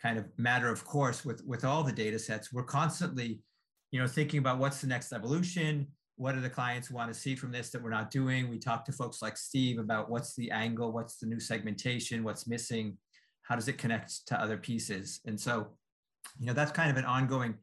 kind 0.00 0.18
of 0.18 0.26
matter 0.36 0.68
of 0.68 0.84
course 0.84 1.24
with 1.24 1.44
with 1.44 1.64
all 1.64 1.82
the 1.84 1.92
data 1.92 2.18
sets 2.18 2.52
we're 2.52 2.64
constantly 2.64 3.40
you 3.92 4.00
know, 4.00 4.06
thinking 4.06 4.38
about 4.38 4.58
what's 4.58 4.80
the 4.80 4.86
next 4.86 5.12
evolution, 5.12 5.86
what 6.16 6.34
do 6.34 6.40
the 6.40 6.50
clients 6.50 6.90
want 6.90 7.12
to 7.12 7.18
see 7.18 7.36
from 7.36 7.52
this 7.52 7.70
that 7.70 7.82
we're 7.82 7.90
not 7.90 8.10
doing? 8.10 8.50
We 8.50 8.58
talk 8.58 8.84
to 8.86 8.92
folks 8.92 9.22
like 9.22 9.36
Steve 9.36 9.78
about 9.78 10.10
what's 10.10 10.34
the 10.34 10.50
angle, 10.50 10.92
what's 10.92 11.18
the 11.18 11.26
new 11.26 11.38
segmentation, 11.38 12.24
what's 12.24 12.46
missing, 12.46 12.96
how 13.42 13.54
does 13.54 13.68
it 13.68 13.78
connect 13.78 14.26
to 14.28 14.40
other 14.40 14.56
pieces? 14.56 15.20
And 15.26 15.38
so, 15.38 15.68
you 16.38 16.46
know, 16.46 16.52
that's 16.52 16.72
kind 16.72 16.90
of 16.90 16.96
an 16.96 17.04
ongoing 17.04 17.54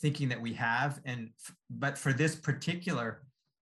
thinking 0.00 0.28
that 0.28 0.40
we 0.40 0.52
have. 0.54 1.00
And 1.04 1.30
but 1.70 1.96
for 1.96 2.12
this 2.12 2.34
particular, 2.34 3.22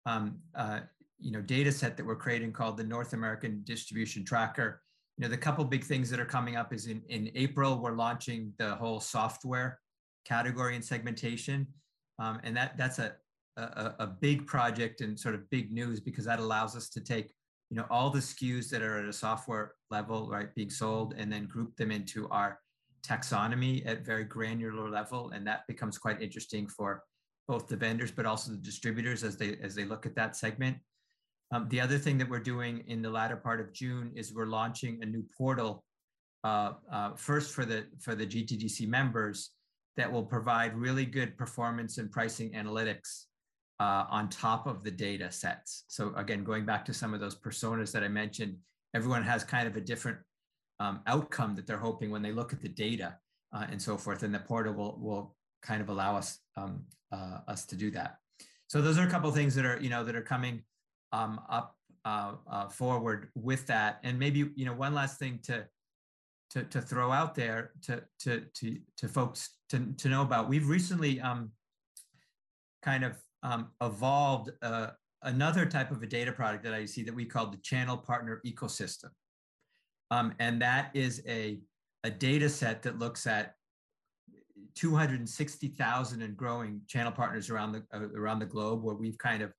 um, 0.05 0.39
uh, 0.55 0.81
you 1.19 1.31
know, 1.31 1.41
data 1.41 1.71
set 1.71 1.97
that 1.97 2.05
we're 2.05 2.15
creating 2.15 2.53
called 2.53 2.77
the 2.77 2.83
North 2.83 3.13
American 3.13 3.61
Distribution 3.63 4.23
Tracker, 4.23 4.81
you 5.17 5.23
know, 5.23 5.29
the 5.29 5.37
couple 5.37 5.65
big 5.65 5.83
things 5.83 6.09
that 6.09 6.19
are 6.19 6.25
coming 6.25 6.55
up 6.55 6.73
is 6.73 6.87
in, 6.87 7.01
in 7.09 7.31
April, 7.33 7.79
we're 7.79 7.95
launching 7.95 8.53
the 8.59 8.75
whole 8.75 8.99
software 8.99 9.79
category 10.25 10.75
and 10.75 10.85
segmentation. 10.85 11.65
Um, 12.19 12.39
and 12.43 12.55
that 12.57 12.77
that's 12.77 12.99
a, 12.99 13.13
a, 13.57 13.93
a 13.99 14.07
big 14.07 14.45
project 14.45 15.01
and 15.01 15.19
sort 15.19 15.35
of 15.35 15.49
big 15.49 15.71
news 15.71 15.99
because 15.99 16.25
that 16.25 16.39
allows 16.39 16.75
us 16.75 16.89
to 16.89 17.01
take, 17.01 17.33
you 17.69 17.77
know, 17.77 17.85
all 17.89 18.09
the 18.09 18.19
SKUs 18.19 18.69
that 18.69 18.81
are 18.81 18.99
at 18.99 19.05
a 19.05 19.13
software 19.13 19.73
level, 19.91 20.29
right, 20.29 20.53
being 20.55 20.69
sold 20.69 21.13
and 21.17 21.31
then 21.31 21.45
group 21.45 21.75
them 21.75 21.91
into 21.91 22.27
our 22.29 22.59
taxonomy 23.05 23.85
at 23.85 24.05
very 24.05 24.23
granular 24.23 24.89
level. 24.89 25.31
And 25.31 25.45
that 25.47 25.61
becomes 25.67 25.97
quite 25.97 26.21
interesting 26.21 26.67
for 26.67 27.03
both 27.47 27.67
the 27.67 27.77
vendors, 27.77 28.11
but 28.11 28.25
also 28.25 28.51
the 28.51 28.57
distributors 28.57 29.23
as 29.23 29.37
they, 29.37 29.57
as 29.61 29.75
they 29.75 29.85
look 29.85 30.05
at 30.05 30.15
that 30.15 30.35
segment. 30.35 30.77
Um, 31.53 31.67
the 31.69 31.79
other 31.79 31.97
thing 31.97 32.17
that 32.17 32.29
we're 32.29 32.39
doing 32.39 32.83
in 32.87 33.01
the 33.01 33.09
latter 33.09 33.37
part 33.37 33.61
of 33.61 33.71
June 33.71 34.11
is 34.15 34.33
we're 34.33 34.47
launching 34.47 34.99
a 35.01 35.05
new 35.05 35.23
portal 35.37 35.83
uh, 36.43 36.73
uh, 36.91 37.15
first 37.15 37.53
for 37.53 37.65
the 37.65 37.87
for 37.99 38.15
the 38.15 38.25
GTDC 38.25 38.87
members 38.87 39.51
that 39.97 40.11
will 40.11 40.23
provide 40.23 40.75
really 40.75 41.05
good 41.05 41.37
performance 41.37 41.97
and 41.97 42.11
pricing 42.11 42.51
analytics 42.53 43.25
uh, 43.79 44.05
on 44.09 44.29
top 44.29 44.67
of 44.67 44.83
the 44.83 44.91
data 44.91 45.31
sets. 45.31 45.83
So 45.87 46.13
again, 46.15 46.43
going 46.43 46.65
back 46.65 46.85
to 46.85 46.93
some 46.93 47.13
of 47.13 47.19
those 47.19 47.35
personas 47.35 47.91
that 47.91 48.03
I 48.03 48.07
mentioned, 48.07 48.55
everyone 48.93 49.23
has 49.23 49.43
kind 49.43 49.67
of 49.67 49.75
a 49.75 49.81
different 49.81 50.17
um, 50.79 51.01
outcome 51.07 51.55
that 51.55 51.67
they're 51.67 51.77
hoping 51.77 52.11
when 52.11 52.21
they 52.21 52.31
look 52.31 52.53
at 52.53 52.61
the 52.61 52.69
data 52.69 53.17
uh, 53.53 53.65
and 53.71 53.81
so 53.81 53.97
forth, 53.97 54.23
and 54.23 54.33
the 54.33 54.39
portal 54.39 54.73
will 54.73 54.97
will 54.99 55.35
kind 55.61 55.81
of 55.81 55.89
allow 55.89 56.15
us 56.15 56.39
um, 56.55 56.83
uh, 57.11 57.39
us 57.47 57.65
to 57.65 57.75
do 57.75 57.89
that. 57.91 58.17
So 58.67 58.81
those 58.81 58.97
are 58.97 59.07
a 59.07 59.09
couple 59.09 59.31
things 59.31 59.55
that 59.55 59.65
are 59.65 59.79
you 59.81 59.89
know 59.89 60.03
that 60.03 60.15
are 60.15 60.21
coming 60.21 60.63
um, 61.11 61.39
up 61.49 61.75
uh, 62.05 62.33
uh, 62.49 62.67
forward 62.69 63.29
with 63.35 63.65
that. 63.67 63.99
And 64.03 64.19
maybe 64.19 64.51
you 64.55 64.65
know 64.65 64.73
one 64.73 64.93
last 64.93 65.17
thing 65.19 65.39
to 65.43 65.65
to, 66.51 66.63
to 66.63 66.81
throw 66.81 67.11
out 67.11 67.35
there 67.35 67.71
to 67.83 68.03
to 68.19 68.43
to 68.53 68.77
to 68.97 69.07
folks 69.07 69.57
to, 69.69 69.93
to 69.97 70.09
know 70.09 70.21
about. 70.21 70.49
We've 70.49 70.67
recently 70.67 71.19
um, 71.21 71.51
kind 72.81 73.03
of 73.03 73.17
um, 73.43 73.69
evolved 73.81 74.51
uh, 74.61 74.87
another 75.23 75.65
type 75.65 75.91
of 75.91 76.01
a 76.03 76.07
data 76.07 76.31
product 76.31 76.63
that 76.63 76.73
I 76.73 76.85
see 76.85 77.03
that 77.03 77.13
we 77.13 77.25
call 77.25 77.47
the 77.47 77.57
channel 77.57 77.97
partner 77.97 78.41
ecosystem. 78.45 79.09
Um, 80.09 80.33
and 80.39 80.61
that 80.61 80.91
is 80.93 81.21
a, 81.27 81.59
a 82.03 82.09
data 82.09 82.49
set 82.49 82.81
that 82.83 82.97
looks 82.97 83.27
at 83.27 83.53
260,000 84.75 86.21
and 86.21 86.37
growing 86.37 86.81
channel 86.87 87.11
partners 87.11 87.49
around 87.49 87.73
the, 87.73 87.83
uh, 87.93 88.07
around 88.15 88.39
the 88.39 88.45
globe 88.45 88.83
where 88.83 88.95
we've 88.95 89.17
kind 89.17 89.41
of 89.41 89.51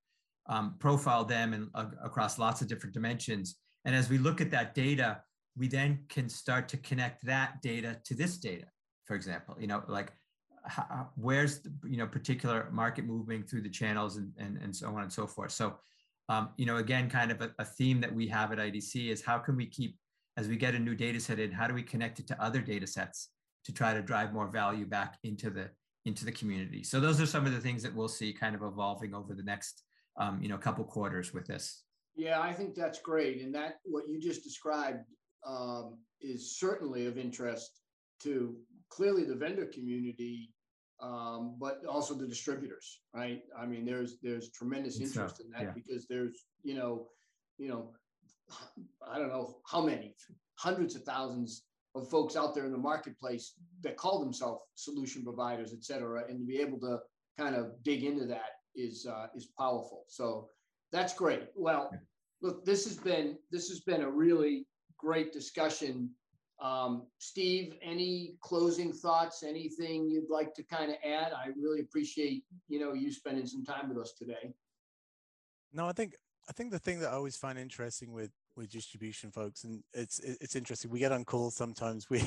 um, 0.49 0.77
profile 0.79 1.25
them 1.25 1.53
and 1.53 1.69
uh, 1.75 1.87
across 2.03 2.39
lots 2.39 2.63
of 2.63 2.69
different 2.69 2.95
dimensions. 2.95 3.57
And 3.85 3.95
as 3.95 4.09
we 4.09 4.19
look 4.19 4.41
at 4.41 4.51
that 4.53 4.75
data, 4.75 5.21
we 5.59 5.69
then 5.69 5.99
can 6.09 6.29
start 6.29 6.69
to 6.69 6.77
connect 6.79 7.25
that 7.27 7.61
data 7.63 8.01
to 8.05 8.15
this 8.15 8.39
data, 8.39 8.67
for 9.05 9.17
example, 9.17 9.57
you 9.59 9.67
know, 9.67 9.83
like 9.89 10.13
how, 10.65 11.09
where's 11.17 11.61
the, 11.61 11.73
you 11.87 11.97
know, 11.97 12.07
particular 12.07 12.69
market 12.71 13.05
moving 13.05 13.43
through 13.43 13.63
the 13.63 13.69
channels 13.69 14.17
and, 14.17 14.33
and, 14.39 14.59
and 14.59 14.75
so 14.75 14.89
on 14.89 15.03
and 15.03 15.13
so 15.13 15.27
forth. 15.27 15.51
So, 15.51 15.77
um, 16.29 16.51
you 16.57 16.67
know, 16.67 16.77
again, 16.77 17.11
kind 17.11 17.31
of 17.31 17.41
a, 17.41 17.53
a 17.59 17.65
theme 17.65 18.01
that 18.01 18.15
we 18.15 18.29
have 18.29 18.53
at 18.53 18.59
IDC 18.59 19.11
is 19.11 19.23
how 19.23 19.39
can 19.39 19.57
we 19.57 19.67
keep, 19.67 19.97
as 20.37 20.47
we 20.47 20.57
get 20.57 20.75
a 20.75 20.79
new 20.79 20.95
data 20.95 21.19
set 21.19 21.39
in, 21.41 21.51
how 21.51 21.67
do 21.67 21.75
we 21.75 21.83
connect 21.83 22.21
it 22.21 22.27
to 22.29 22.43
other 22.43 22.61
data 22.61 22.87
sets 22.87 23.31
to 23.65 23.73
try 23.73 23.93
to 23.93 24.03
drive 24.03 24.33
more 24.33 24.49
value 24.49 24.87
back 24.87 25.19
into 25.25 25.51
the, 25.51 25.69
into 26.05 26.25
the 26.25 26.33
community. 26.33 26.85
So 26.85 27.01
those 27.01 27.21
are 27.21 27.27
some 27.27 27.47
of 27.47 27.53
the 27.53 27.61
things 27.61 27.83
that 27.83 27.95
we'll 27.95 28.09
see 28.09 28.33
kind 28.33 28.55
of 28.55 28.63
evolving 28.63 29.15
over 29.15 29.35
the 29.35 29.43
next 29.43 29.83
um, 30.19 30.41
you 30.43 30.49
know, 30.49 30.59
couple 30.59 30.85
quarters 30.85 31.33
with 31.33 31.47
this. 31.47 31.83
Yeah, 32.17 32.41
I 32.41 32.53
think 32.53 32.75
that's 32.75 33.01
great. 33.01 33.43
And 33.43 33.55
that 33.55 33.79
what 33.85 34.09
you 34.09 34.21
just 34.21 34.43
described 34.43 35.05
um, 35.47 35.99
is 36.21 36.59
certainly 36.59 37.07
of 37.07 37.19
interest 37.19 37.81
to 38.23 38.57
clearly 38.91 39.25
the 39.25 39.35
vendor 39.35 39.67
community, 39.67 40.53
um, 41.01 41.57
but 41.61 41.85
also 41.87 42.15
the 42.15 42.27
distributors, 42.27 43.01
right? 43.15 43.43
I 43.57 43.67
mean, 43.67 43.85
there's 43.85 44.19
there's 44.23 44.51
tremendous 44.51 45.01
interest 45.01 45.37
so, 45.37 45.45
in 45.45 45.51
that 45.51 45.63
yeah. 45.63 45.71
because 45.75 46.07
there's 46.09 46.47
you 46.63 46.75
know, 46.75 47.09
you 47.59 47.69
know, 47.69 47.93
I 49.07 49.19
don't 49.19 49.29
know 49.29 49.59
how 49.71 49.83
many 49.83 50.17
hundreds 50.57 50.97
of 50.97 51.03
thousands 51.05 51.65
of 51.95 52.09
folks 52.09 52.37
out 52.37 52.55
there 52.55 52.67
in 52.67 52.73
the 52.73 52.79
marketplace 52.79 53.55
that 53.83 53.97
call 53.97 54.21
themselves 54.21 54.63
solution 54.75 55.23
providers, 55.23 55.73
et 55.73 55.85
cetera, 55.85 56.25
and 56.29 56.39
to 56.41 56.45
be 56.45 56.59
able 56.59 56.79
to 56.81 56.99
kind 57.39 57.55
of 57.55 57.73
dig 57.85 58.05
into 58.05 58.27
that 58.27 58.51
is 58.75 59.07
uh, 59.07 59.27
is 59.37 59.47
powerful. 59.59 60.05
So 60.09 60.49
that's 60.91 61.15
great. 61.15 61.45
Well, 61.55 61.91
look, 62.43 62.65
this 62.65 62.85
has 62.85 62.97
been 62.97 63.39
this 63.51 63.69
has 63.69 63.81
been 63.81 64.03
a 64.03 64.11
really 64.11 64.67
great 64.99 65.33
discussion. 65.33 66.11
Um, 66.61 67.07
Steve, 67.19 67.75
any 67.83 68.35
closing 68.43 68.93
thoughts? 68.93 69.43
Anything 69.43 70.11
you'd 70.11 70.31
like 70.31 70.55
to 70.55 70.63
kind 70.65 70.91
of 70.91 70.97
add? 71.05 71.33
I 71.33 71.49
really 71.57 71.81
appreciate 71.81 72.45
you 72.69 72.81
know 72.81 72.93
you 72.93 73.13
spending 73.13 73.47
some 73.47 73.65
time 73.65 73.89
with 73.89 73.99
us 73.99 74.13
today. 74.13 74.53
No, 75.73 75.87
I 75.87 75.93
think 75.93 76.15
I 76.49 76.53
think 76.53 76.73
the 76.73 76.79
thing 76.79 77.01
that 77.01 77.11
I 77.11 77.17
always 77.17 77.37
find 77.37 77.59
interesting 77.59 78.13
with 78.13 78.33
with 78.57 78.71
distribution 78.71 79.31
folks, 79.31 79.65
and 79.65 79.83
it's 79.95 80.19
it's 80.19 80.57
interesting. 80.57 80.91
We 80.91 80.99
get 80.99 81.13
on 81.13 81.25
calls 81.25 81.57
sometimes. 81.57 82.07
We 82.11 82.23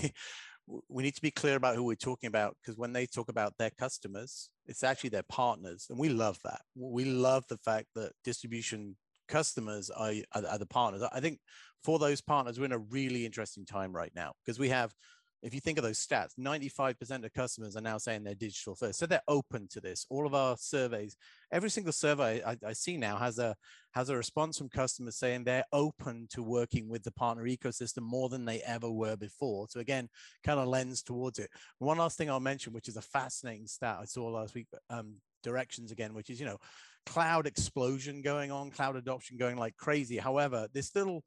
we 0.87 1.03
need 1.03 1.15
to 1.15 1.21
be 1.21 1.31
clear 1.31 1.55
about 1.55 1.75
who 1.75 1.83
we're 1.83 1.95
talking 1.95 2.27
about 2.27 2.55
because 2.61 2.77
when 2.77 2.93
they 2.93 3.05
talk 3.05 3.29
about 3.29 3.53
their 3.57 3.71
customers, 3.71 4.49
it's 4.67 4.83
actually 4.83 5.09
their 5.09 5.23
partners, 5.23 5.87
and 5.89 5.99
we 5.99 6.09
love 6.09 6.37
that. 6.45 6.61
We 6.75 7.05
love 7.05 7.43
the 7.49 7.57
fact 7.57 7.87
that 7.95 8.13
distribution 8.23 8.95
customers 9.27 9.89
are, 9.89 10.13
are, 10.33 10.45
are 10.45 10.57
the 10.57 10.65
partners. 10.67 11.01
I 11.11 11.19
think 11.19 11.39
for 11.83 11.99
those 11.99 12.21
partners, 12.21 12.59
we're 12.59 12.65
in 12.65 12.71
a 12.71 12.77
really 12.77 13.25
interesting 13.25 13.65
time 13.65 13.93
right 13.93 14.11
now 14.15 14.33
because 14.43 14.59
we 14.59 14.69
have 14.69 14.93
if 15.41 15.55
you 15.55 15.59
think 15.59 15.79
of 15.79 15.83
those 15.83 16.05
stats, 16.05 16.37
95% 16.39 17.25
of 17.25 17.33
customers 17.33 17.75
are 17.75 17.81
now 17.81 17.97
saying 17.97 18.23
they're 18.23 18.35
digital 18.35 18.75
first. 18.75 18.99
So 18.99 19.07
they're 19.07 19.23
open 19.27 19.67
to 19.71 19.81
this. 19.81 20.05
All 20.09 20.27
of 20.27 20.35
our 20.35 20.55
surveys, 20.57 21.17
every 21.51 21.69
single 21.69 21.93
survey 21.93 22.43
I, 22.45 22.57
I, 22.65 22.73
see 22.73 22.95
now 22.95 23.17
has 23.17 23.39
a 23.39 23.55
has 23.93 24.09
a 24.09 24.17
response 24.17 24.59
from 24.59 24.69
customers 24.69 25.17
saying 25.17 25.43
they're 25.43 25.65
open 25.73 26.27
to 26.31 26.43
working 26.43 26.87
with 26.87 27.03
the 27.03 27.11
partner 27.11 27.43
ecosystem 27.45 28.03
more 28.03 28.29
than 28.29 28.45
they 28.45 28.61
ever 28.61 28.89
were 28.89 29.15
before. 29.15 29.67
So 29.69 29.79
again, 29.79 30.09
kind 30.43 30.59
of 30.59 30.67
lends 30.67 31.01
towards 31.01 31.39
it. 31.39 31.49
One 31.79 31.97
last 31.97 32.17
thing 32.17 32.29
I'll 32.29 32.39
mention, 32.39 32.71
which 32.73 32.87
is 32.87 32.97
a 32.97 33.01
fascinating 33.01 33.67
stat 33.67 33.97
I 33.99 34.05
saw 34.05 34.27
last 34.27 34.53
week, 34.53 34.67
um, 34.91 35.15
directions 35.43 35.91
again, 35.91 36.13
which 36.13 36.29
is, 36.29 36.39
you 36.39 36.45
know, 36.45 36.59
cloud 37.07 37.47
explosion 37.47 38.21
going 38.21 38.51
on, 38.51 38.69
cloud 38.69 38.95
adoption 38.95 39.37
going 39.37 39.57
like 39.57 39.75
crazy. 39.75 40.17
However, 40.17 40.67
this 40.71 40.95
little 40.95 41.23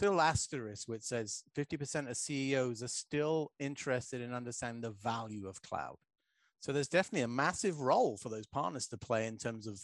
little 0.00 0.20
asterisk 0.20 0.88
which 0.88 1.02
says 1.02 1.42
50% 1.56 2.08
of 2.08 2.16
CEOs 2.16 2.82
are 2.82 2.88
still 2.88 3.52
interested 3.58 4.20
in 4.20 4.32
understanding 4.32 4.80
the 4.80 4.90
value 4.90 5.48
of 5.48 5.62
cloud. 5.62 5.96
So 6.60 6.72
there's 6.72 6.88
definitely 6.88 7.22
a 7.22 7.28
massive 7.28 7.80
role 7.80 8.16
for 8.16 8.28
those 8.28 8.46
partners 8.46 8.86
to 8.88 8.98
play 8.98 9.26
in 9.26 9.38
terms 9.38 9.66
of 9.66 9.80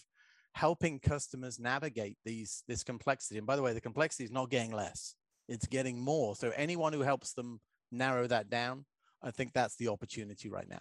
helping 0.53 0.99
customers 0.99 1.59
navigate 1.59 2.17
these 2.25 2.63
this 2.67 2.83
complexity. 2.83 3.39
And 3.39 3.47
by 3.47 3.57
the 3.57 3.63
way, 3.63 3.73
the 3.73 3.81
complexity 3.81 4.25
is 4.25 4.31
not 4.33 4.51
getting 4.51 4.73
less; 4.73 5.15
it's 5.49 5.67
getting 5.67 6.01
more. 6.01 6.35
So 6.35 6.53
anyone 6.57 6.93
who 6.93 7.03
helps 7.03 7.33
them 7.33 7.61
narrow 7.93 8.27
that 8.27 8.51
down, 8.51 8.85
I 9.23 9.31
think 9.31 9.53
that's 9.53 9.77
the 9.77 9.89
opportunity 9.89 10.49
right 10.49 10.69
now. 10.69 10.81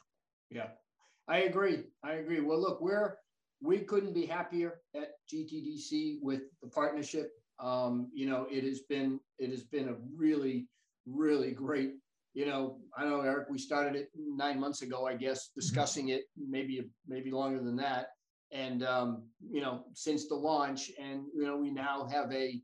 Yeah, 0.50 0.70
I 1.28 1.40
agree. 1.40 1.84
I 2.04 2.14
agree. 2.14 2.40
Well, 2.40 2.60
look, 2.60 2.82
we're 2.82 3.18
we 3.62 3.80
couldn't 3.80 4.14
be 4.14 4.26
happier 4.26 4.82
at 4.96 5.12
GTDC 5.32 6.20
with 6.22 6.42
the 6.62 6.70
partnership 6.70 7.32
um, 7.60 8.10
you 8.14 8.28
know, 8.28 8.48
it 8.50 8.64
has 8.64 8.82
been 8.82 9.20
it 9.40 9.50
has 9.52 9.64
been 9.64 9.90
a 9.90 9.96
really, 10.16 10.68
really 11.06 11.52
great. 11.52 11.94
You 12.34 12.48
know, 12.48 12.80
I 12.98 13.06
know 13.06 13.22
Eric. 13.22 13.48
We 13.50 13.60
started 13.60 13.96
it 13.96 14.10
nine 14.16 14.60
months 14.60 14.82
ago, 14.82 15.06
I 15.06 15.16
guess, 15.16 15.48
mm-hmm. 15.48 15.60
discussing 15.60 16.10
it. 16.10 16.24
Maybe 16.38 16.90
maybe 17.08 17.32
longer 17.32 17.64
than 17.64 17.76
that. 17.78 18.08
And 18.52 18.84
um, 18.84 19.24
you 19.50 19.62
know, 19.62 19.86
since 19.94 20.28
the 20.28 20.36
launch, 20.36 20.92
and 21.00 21.24
you 21.36 21.46
know, 21.46 21.58
we 21.58 21.72
now 21.72 22.08
have 22.12 22.32
a 22.32 22.62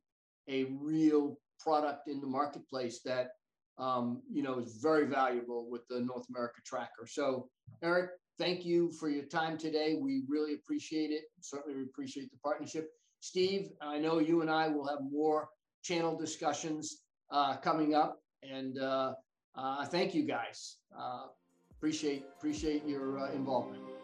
a 0.47 0.65
real 0.81 1.37
product 1.59 2.07
in 2.07 2.19
the 2.21 2.27
marketplace 2.27 3.01
that 3.05 3.29
um, 3.77 4.21
you 4.31 4.43
know 4.43 4.59
is 4.59 4.79
very 4.81 5.05
valuable 5.05 5.69
with 5.69 5.87
the 5.87 5.99
North 5.99 6.25
America 6.29 6.61
Tracker. 6.65 7.07
So, 7.07 7.49
Eric, 7.83 8.11
thank 8.37 8.65
you 8.65 8.91
for 8.99 9.09
your 9.09 9.25
time 9.25 9.57
today. 9.57 9.97
We 9.99 10.23
really 10.27 10.55
appreciate 10.55 11.11
it. 11.11 11.23
Certainly, 11.41 11.77
we 11.77 11.83
appreciate 11.83 12.31
the 12.31 12.37
partnership. 12.43 12.89
Steve, 13.20 13.70
I 13.82 13.99
know 13.99 14.20
you 14.20 14.41
and 14.41 14.49
I 14.49 14.67
will 14.70 14.88
have 14.88 14.99
more 15.11 15.49
channel 15.84 16.17
discussions 16.17 17.03
uh, 17.32 17.57
coming 17.57 17.93
up, 17.93 18.22
and 18.43 18.78
uh, 18.80 19.13
uh, 19.55 19.86
thank 19.86 20.15
you 20.15 20.24
guys. 20.24 20.78
Uh, 20.97 21.28
appreciate 21.72 22.26
appreciate 22.38 22.86
your 22.86 23.20
uh, 23.20 23.32
involvement. 23.32 23.98